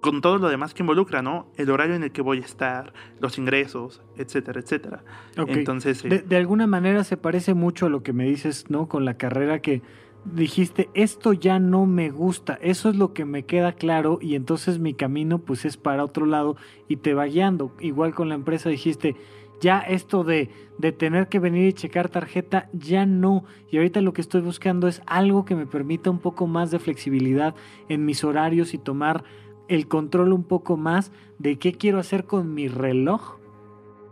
[0.00, 1.46] con todo lo demás que involucra, ¿no?
[1.56, 5.04] El horario en el que voy a estar, los ingresos, etcétera, etcétera.
[5.36, 8.88] Entonces, de, de, alguna manera se parece mucho a lo que me dices, ¿no?
[8.88, 9.80] Con la carrera que
[10.24, 14.78] dijiste, esto ya no me gusta, eso es lo que me queda claro y entonces
[14.78, 16.56] mi camino pues es para otro lado
[16.88, 17.72] y te va guiando.
[17.80, 19.16] Igual con la empresa dijiste,
[19.60, 23.44] ya esto de, de tener que venir y checar tarjeta, ya no.
[23.70, 26.78] Y ahorita lo que estoy buscando es algo que me permita un poco más de
[26.78, 27.54] flexibilidad
[27.88, 29.24] en mis horarios y tomar
[29.68, 33.38] el control un poco más de qué quiero hacer con mi reloj.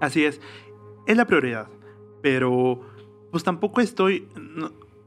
[0.01, 0.41] Así es,
[1.07, 1.69] es la prioridad,
[2.23, 2.81] pero
[3.31, 4.29] pues tampoco estoy,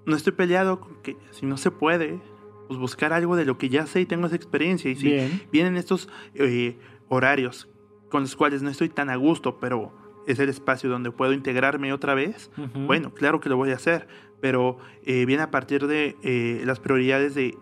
[0.08, 2.20] estoy peleado con que si no se puede,
[2.68, 4.90] pues buscar algo de lo que ya sé y tengo esa experiencia.
[4.92, 6.78] Y si vienen estos eh,
[7.10, 7.70] horarios
[8.10, 9.92] con los cuales no estoy tan a gusto, pero
[10.28, 14.08] es el espacio donde puedo integrarme otra vez, bueno, claro que lo voy a hacer,
[14.40, 17.58] pero eh, viene a partir de eh, las prioridades de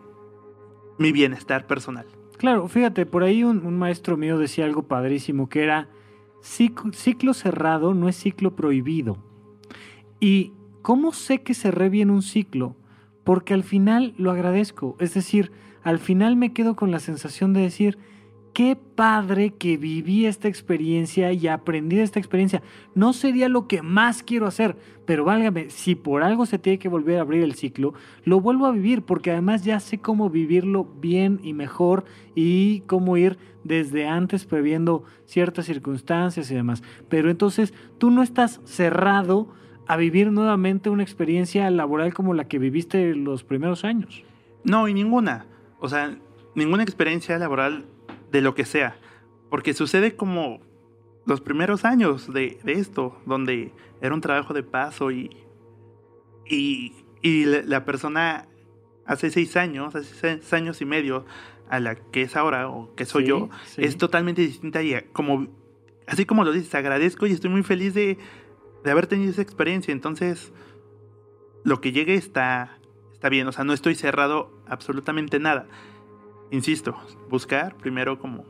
[0.98, 2.06] mi bienestar personal.
[2.38, 5.90] Claro, fíjate, por ahí un, maestro mío decía algo padrísimo, que era
[6.42, 9.18] ciclo, cerrado no es ciclo prohibido.
[10.20, 12.76] ¿Y cómo sé que cerré bien un ciclo?
[13.24, 15.52] Porque al final lo agradezco, es decir,
[15.84, 17.98] al final me quedo con la sensación de decir,
[18.54, 22.62] qué padre que viví esta experiencia y aprendí de esta experiencia.
[22.96, 26.90] No sería lo que más quiero hacer, pero válgame, si por algo se tiene que
[26.90, 30.84] volver a abrir el ciclo, lo vuelvo a vivir porque además ya sé cómo vivirlo
[30.84, 32.06] bien y mejor
[32.36, 36.84] y cómo ir desde antes previendo ciertas circunstancias y demás.
[37.10, 39.50] Pero entonces tú no estás cerrado
[39.88, 44.24] a vivir nuevamente una experiencia laboral como la que viviste los primeros años.
[44.64, 45.46] No, y ninguna.
[45.80, 46.18] O sea,
[46.56, 47.86] ninguna experiencia laboral
[48.32, 48.96] de lo que sea.
[49.50, 50.62] Porque sucede como
[51.26, 53.72] los primeros años de, esto, donde
[54.02, 55.30] era un trabajo de paso y,
[56.46, 56.94] y,
[57.46, 58.48] la, persona
[59.06, 61.26] hace seis años, hace seis años y medio
[61.70, 65.48] a la que es ahora o que soy yo, es totalmente distinta y como,
[66.08, 68.18] así como lo dices, agradezco y estoy muy feliz de,
[68.84, 69.92] de haber tenido esa experiencia.
[69.92, 70.54] Entonces,
[71.64, 72.80] lo que llegue está,
[73.14, 75.68] está bien, o sea, no estoy cerrado absolutamente nada
[76.52, 76.96] insisto,
[77.30, 78.46] buscar primero como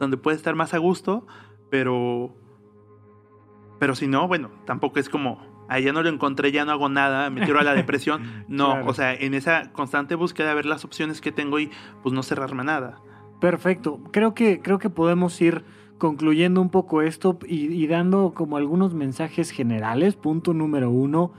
[0.00, 1.26] donde puede estar más a gusto,
[1.70, 2.34] pero
[3.78, 6.88] pero si no, bueno, tampoco es como, ahí ya no lo encontré, ya no hago
[6.88, 8.44] nada, me tiro a la depresión.
[8.48, 11.70] No, o sea, en esa constante búsqueda de ver las opciones que tengo y
[12.02, 13.00] pues no cerrarme nada.
[13.40, 14.00] Perfecto.
[14.10, 15.64] Creo que, creo que podemos ir
[15.98, 20.16] concluyendo un poco esto y, dando como algunos mensajes generales.
[20.16, 21.32] Punto número uno,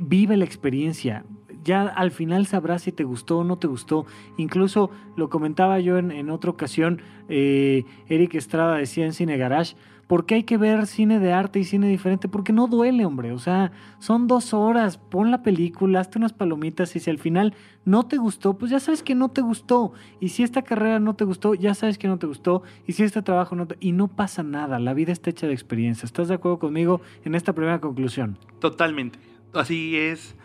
[0.00, 1.24] vive la experiencia
[1.64, 4.06] ya al final sabrás si te gustó o no te gustó.
[4.36, 9.74] Incluso lo comentaba yo en, otra ocasión, eh, Eric Estrada decía en Cine Garage,
[10.06, 12.28] ¿por qué hay que ver cine de arte y cine diferente?
[12.28, 13.32] Porque no duele, hombre.
[13.32, 17.54] O sea, son dos horas, pon la película, hazte unas palomitas y si al final
[17.84, 19.92] no te gustó, pues ya sabes que no te gustó.
[20.20, 22.62] Y si esta carrera no te gustó, ya sabes que no te gustó.
[22.86, 23.76] Y si este trabajo no te...
[23.80, 26.06] Y no pasa nada, la vida está hecha de experiencia.
[26.06, 28.38] ¿Estás de acuerdo conmigo en esta primera conclusión?
[28.60, 29.18] Totalmente.
[29.52, 30.36] Así es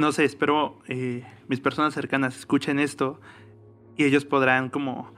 [0.00, 3.20] no sé, espero eh, mis personas cercanas escuchen esto
[3.98, 5.12] y ellos podrán como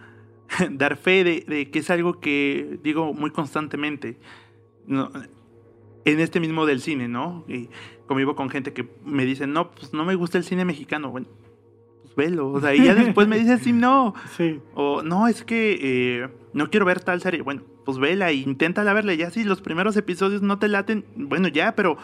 [0.70, 4.18] dar fe de, que es algo que digo muy constantemente.
[4.88, 7.44] en este mismo del cine, ¿no?
[7.48, 7.68] Y
[8.07, 11.11] convivo con gente que me dice, no, pues no me gusta el cine mexicano.
[11.11, 11.28] Bueno,
[12.03, 12.50] pues velo.
[12.50, 14.14] O sea, y ya después me dice, sí, no.
[14.36, 14.61] Sí.
[14.74, 17.42] O no, es que eh, no quiero ver tal serie.
[17.42, 19.14] Bueno, pues vela e inténtala verla.
[19.14, 21.96] Ya si los primeros episodios no te laten, bueno, ya, pero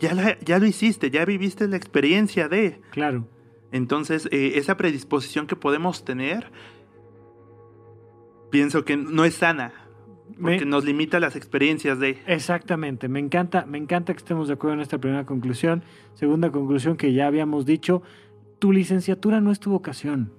[0.00, 2.80] ya, la- ya lo hiciste, ya viviste la experiencia de.
[2.90, 3.26] Claro.
[3.72, 6.50] Entonces, eh, esa predisposición que podemos tener,
[8.50, 9.72] pienso que no es sana,
[10.40, 12.18] porque Me- nos limita las experiencias de...
[12.26, 15.82] Exactamente, me encanta, me encanta que estemos de acuerdo en esta primera conclusión.
[16.14, 18.02] Segunda conclusión que ya habíamos dicho,
[18.58, 20.32] tu licenciatura no es tu vocación,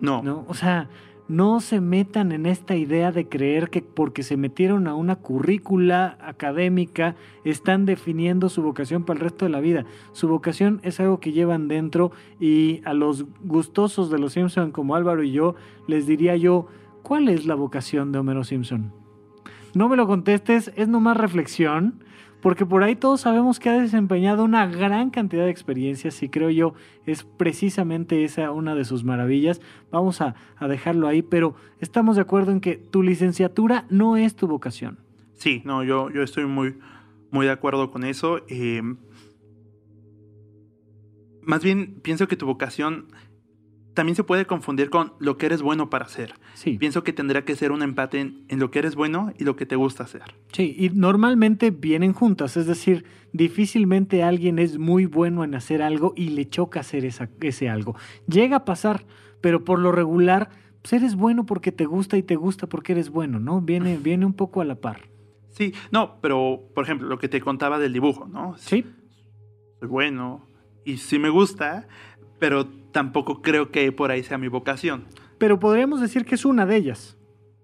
[0.00, 0.44] No, ¿no?
[0.48, 0.88] O sea,
[1.28, 6.18] no se metan en esta idea de creer que porque se metieron a una currícula
[6.20, 9.84] académica están definiendo su vocación para el resto de la vida.
[10.12, 14.96] Su vocación es algo que llevan dentro y a los gustosos de los Simpson como
[14.96, 15.54] Álvaro y yo
[15.86, 16.66] les diría yo,
[17.10, 18.92] ¿cuál es la vocación de Homero Simpson?
[19.74, 22.04] No me lo contestes, es nomás reflexión,
[22.40, 26.50] porque por ahí todos sabemos que ha desempeñado una gran cantidad de experiencias y creo
[26.50, 26.72] yo
[27.06, 29.60] es precisamente esa una de sus maravillas.
[29.90, 34.46] Vamos a, dejarlo ahí, pero estamos de acuerdo en que tu licenciatura no es tu
[34.46, 35.00] vocación.
[35.34, 36.76] sí, no, yo, yo estoy muy,
[37.32, 38.44] muy de acuerdo con eso.
[38.46, 38.82] eh,
[41.42, 43.08] más bien, pienso que tu vocación
[43.94, 46.34] también se puede confundir con lo que eres bueno para hacer.
[46.54, 49.44] Sí, Pienso que tendrá que ser un empate en, en lo que eres bueno y
[49.44, 50.22] lo que te gusta hacer.
[50.52, 56.12] sí, y normalmente vienen juntas, es decir, difícilmente alguien es muy bueno en hacer algo
[56.16, 57.96] y le choca hacer esa, ese algo.
[58.28, 59.04] Llega a pasar,
[59.40, 60.50] pero por lo regular,
[60.82, 63.60] pues eres bueno porque te gusta y te gusta porque eres bueno, ¿no?
[63.60, 65.08] Viene, viene un poco a la par.
[65.50, 68.56] Sí, no, pero por ejemplo, lo que te contaba del dibujo, ¿no?
[68.56, 68.84] Sí,
[69.80, 70.46] Soy bueno
[70.84, 71.88] y sí me gusta,
[72.38, 75.04] pero tampoco creo que por ahí sea mi vocación.
[75.38, 77.16] pero podríamos decir que es una de ellas.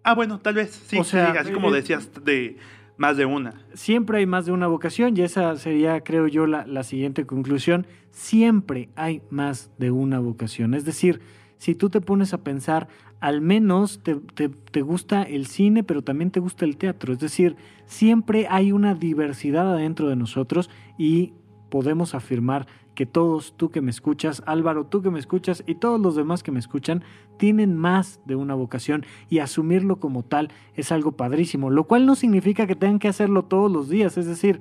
[0.02, 2.56] Ah, bueno, tal vez, sí, O sea, sí, así como eh, decías de
[2.96, 3.66] más de una.
[3.74, 7.86] Siempre hay más de una vocación y esa sería, creo yo, la, la siguiente conclusión.
[8.12, 10.74] Siempre hay más de una vocación.
[10.74, 11.20] Es decir,
[11.58, 12.88] si tú te pones a pensar,
[13.20, 17.12] al menos te, te- te gusta el cine, pero también te gusta el teatro.
[17.12, 21.32] Es decir, siempre hay una diversidad adentro de nosotros y
[21.68, 22.66] podemos afirmar
[22.96, 26.42] que todos, tú que me escuchas, Álvaro, tú que me escuchas y todos los demás
[26.42, 27.04] que me escuchan,
[27.36, 32.16] tienen más de una vocación y asumirlo como tal es algo padrísimo, lo cual no
[32.16, 34.60] significa que tengan que hacerlo todos los días, es decir,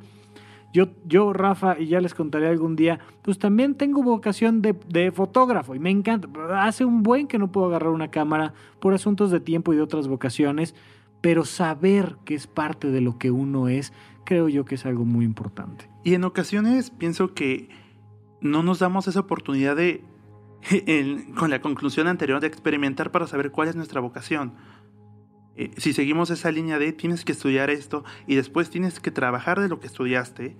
[0.73, 5.13] yo, yo Rafa, y ya les contaré algún día, pues también tengo vocación de, de
[5.13, 6.27] fotógrafo y me encanta,
[6.61, 9.81] hace un buen que no puedo agarrar una cámara por asuntos de tiempo y de
[9.81, 10.75] otras vocaciones,
[11.21, 13.93] pero saber que es parte de lo que uno es,
[14.25, 15.89] creo yo que es algo muy importante.
[16.03, 17.69] Y en ocasiones pienso que
[18.45, 20.03] no nos damos esa oportunidad de,
[21.35, 24.53] con la conclusión anterior, de experimentar para saber cuál es nuestra vocación.
[25.55, 29.59] Eh, si seguimos esa línea de tienes que estudiar esto y después tienes que trabajar
[29.59, 30.57] de lo que estudiaste,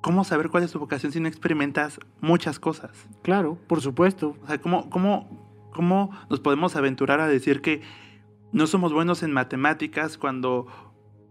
[0.00, 2.90] ¿cómo saber cuál es tu vocación si no experimentas muchas cosas?
[3.22, 7.82] Claro, por supuesto, O sea, ¿cómo, cómo, cómo nos podemos aventurar a decir que
[8.52, 10.66] no somos buenos en matemáticas cuando,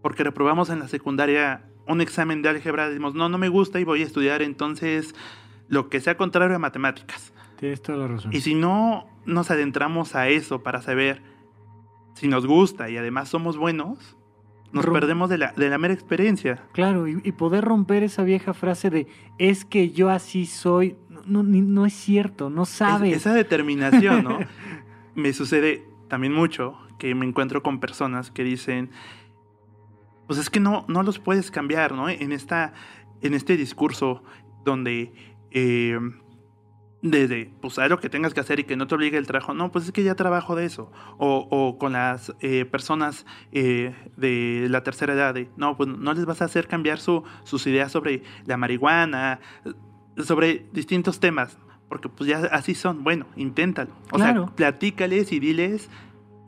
[0.02, 3.84] porque reprobamos en la secundaria un examen de álgebra, decimos, no, no me gusta y
[3.84, 5.14] voy a estudiar entonces
[5.68, 7.32] lo que sea contrario a matemáticas?
[7.58, 8.32] tienes toda la razón.
[8.32, 11.22] Y si no nos adentramos a eso para saber
[12.14, 14.16] si nos gusta y además somos buenos,
[14.70, 16.62] nos Rom- perdemos de la, de la mera experiencia.
[16.72, 19.06] Claro, y, y poder romper esa vieja frase de
[19.38, 23.16] es que yo así soy, no, no, es cierto, no Es- sabes.
[23.16, 24.38] esa determinación, ¿no?
[25.16, 28.90] me sucede también mucho que me encuentro con personas que dicen,
[30.28, 32.08] pues es que no, no los puedes cambiar, ¿no?
[32.08, 32.72] En, esta,
[33.22, 34.22] en este discurso
[34.64, 35.12] donde
[35.50, 35.98] eh,
[37.00, 39.54] desde, pues haz lo que tengas que hacer y que no te obligue el trabajo,
[39.54, 40.90] no, pues es que ya trabajo de eso.
[41.16, 46.12] O, o con las eh, personas eh, de la tercera edad, de, no, pues no
[46.12, 49.38] les vas a hacer cambiar su, sus ideas sobre la marihuana,
[50.18, 51.56] sobre distintos temas,
[51.88, 53.92] porque pues ya así son, bueno, inténtalo.
[54.10, 54.46] O Claro.
[54.48, 55.88] sea, platícales y diles,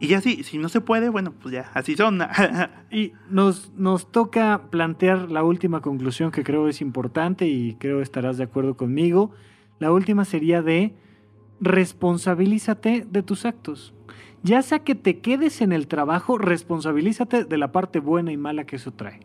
[0.00, 2.20] y ya sí, si no se puede, bueno, pues ya, así son.
[2.90, 8.38] Y nos, nos toca plantear la última conclusión que creo es importante y creo estarás
[8.38, 9.30] de acuerdo conmigo.
[9.78, 10.94] La última sería de
[11.60, 13.94] responsabilízate de tus actos.
[14.42, 18.64] Ya sea que te quedes en el trabajo, responsabilízate de la parte buena y mala
[18.64, 19.20] que eso trae.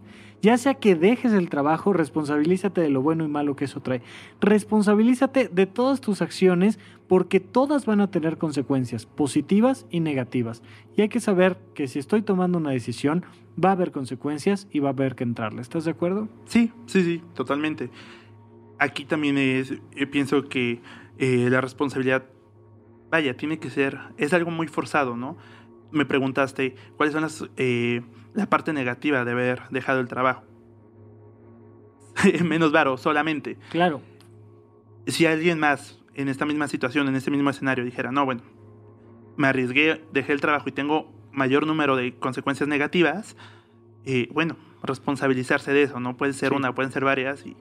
[0.45, 4.03] Ya sea que dejes el trabajo, responsabilízate de lo bueno y malo que eso trae.
[4.41, 6.77] Responsabilízate de todas tus acciones
[7.07, 10.61] porque todas van a tener consecuencias positivas y negativas.
[10.95, 13.25] Y hay que saber que si estoy tomando una decisión,
[13.57, 15.63] va a haber consecuencias y va a haber que entrarle.
[15.63, 16.29] ¿Estás de acuerdo?
[16.45, 17.89] Sí, sí, sí, totalmente.
[18.77, 19.73] Aquí también es,
[20.11, 20.79] pienso que
[21.17, 22.23] eh, la responsabilidad,
[23.09, 25.37] vaya, tiene que ser, es algo muy forzado, ¿no?
[25.95, 28.01] Me preguntaste cuáles son las, eh,
[28.33, 30.43] la parte negativa de haber dejado el trabajo.
[32.43, 33.57] Menos varo, solamente.
[33.71, 34.01] Claro.
[35.07, 38.41] Si alguien más en esta misma situación, en este mismo escenario, dijera, no, bueno,
[39.37, 43.35] me arriesgué, dejé el trabajo y tengo mayor número de consecuencias negativas,
[44.05, 46.15] eh, bueno, responsabilizarse de eso, ¿no?
[46.17, 46.55] Puede ser Sí.
[46.55, 47.55] una, pueden ser varias y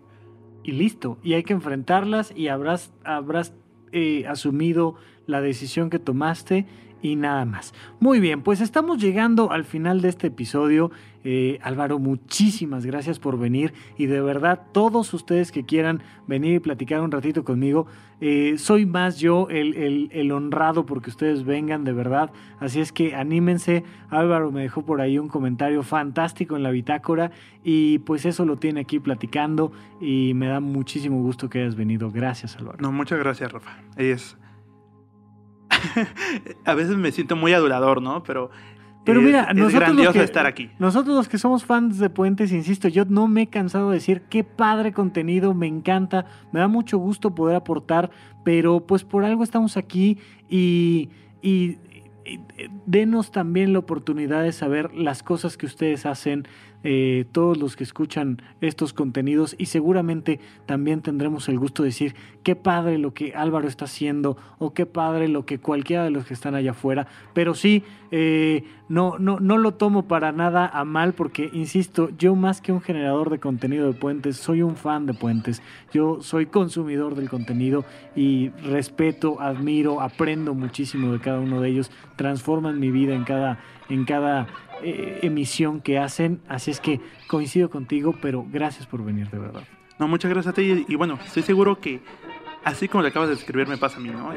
[0.66, 1.18] y listo.
[1.22, 3.52] Y hay que enfrentarlas y habrás, habrás
[3.92, 4.94] eh, asumido
[5.26, 6.66] la decisión que tomaste
[7.04, 7.74] y nada más.
[8.00, 10.90] Muy bien, pues estamos llegando al final de este episodio.
[11.22, 16.60] Eh, Álvaro, muchísimas gracias por venir y de verdad todos ustedes que quieran venir y
[16.60, 17.86] platicar un ratito conmigo,
[18.22, 22.30] eh, soy más yo el, el, honrado porque ustedes vengan de verdad.
[22.58, 23.84] Así es que anímense.
[24.08, 27.32] Álvaro me dejó por ahí un comentario fantástico en la bitácora
[27.62, 32.10] y pues eso lo tiene aquí platicando y me da muchísimo gusto que hayas venido.
[32.10, 32.78] Gracias Álvaro.
[32.80, 33.76] No, muchas gracias Rafa.
[33.98, 34.38] Es
[36.64, 38.22] a veces me siento muy adulador, ¿no?
[38.22, 38.50] Pero
[39.04, 40.70] pero mira, nosotros los que, estar aquí.
[40.78, 44.22] Nosotros los que somos fans de Puentes, insisto, yo no me he cansado de decir
[44.30, 48.10] qué padre contenido, me encanta, me da mucho gusto poder aportar,
[48.44, 50.18] pero pues por algo estamos aquí
[50.48, 51.10] y,
[51.42, 51.76] y
[52.86, 56.48] denos también la oportunidad de saber las cosas que ustedes hacen,
[56.84, 62.14] eh, todos los que escuchan estos contenidos y seguramente también tendremos el gusto de decir
[62.42, 66.26] qué padre lo que Álvaro está haciendo o qué padre lo que cualquiera de los
[66.26, 67.06] que están allá afuera.
[67.32, 72.36] Pero sí, eh, no, no, no lo tomo para nada a mal porque, insisto, yo
[72.36, 75.62] más que un generador de contenido de puentes, soy un fan de puentes.
[75.92, 81.90] Yo soy consumidor del contenido y respeto, admiro, aprendo muchísimo de cada uno de ellos,
[82.16, 83.58] transforman mi vida en cada,
[83.88, 84.46] en cada
[84.84, 86.40] eh, emisión que hacen.
[86.48, 89.62] Así es que coincido contigo, pero gracias por venir, de verdad.
[89.98, 90.84] No, muchas gracias a ti.
[90.86, 92.02] Y, bueno, estoy seguro que
[92.64, 94.32] así como le acabas de escribir, me pasa a mí, ¿no?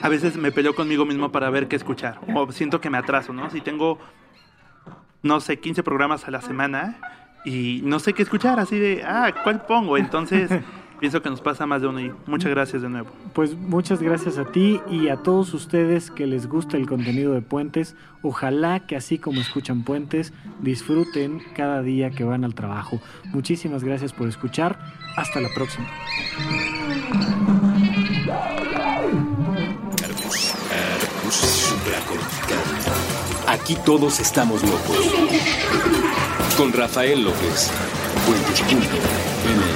[0.00, 2.20] a veces me peleo conmigo mismo para ver qué escuchar.
[2.34, 3.50] O siento que me atraso, ¿no?
[3.50, 3.98] Si tengo,
[5.22, 6.98] no sé, 15 programas a la semana
[7.44, 9.98] y no sé qué escuchar, así de, ah, ¿cuál pongo?
[9.98, 10.50] Entonces.
[10.98, 13.08] Pienso que nos pasa más de uno y muchas gracias de nuevo.
[13.34, 17.42] Pues muchas gracias a ti y a todos ustedes que les gusta el contenido de
[17.42, 17.96] Puentes.
[18.22, 23.00] Ojalá que así como escuchan Puentes, disfruten cada día que van al trabajo.
[23.26, 24.78] Muchísimas gracias por escuchar.
[25.16, 25.86] Hasta la próxima.
[33.48, 35.14] Aquí todos estamos locos.
[36.56, 37.70] Con Rafael López.
[38.26, 39.75] Puentes.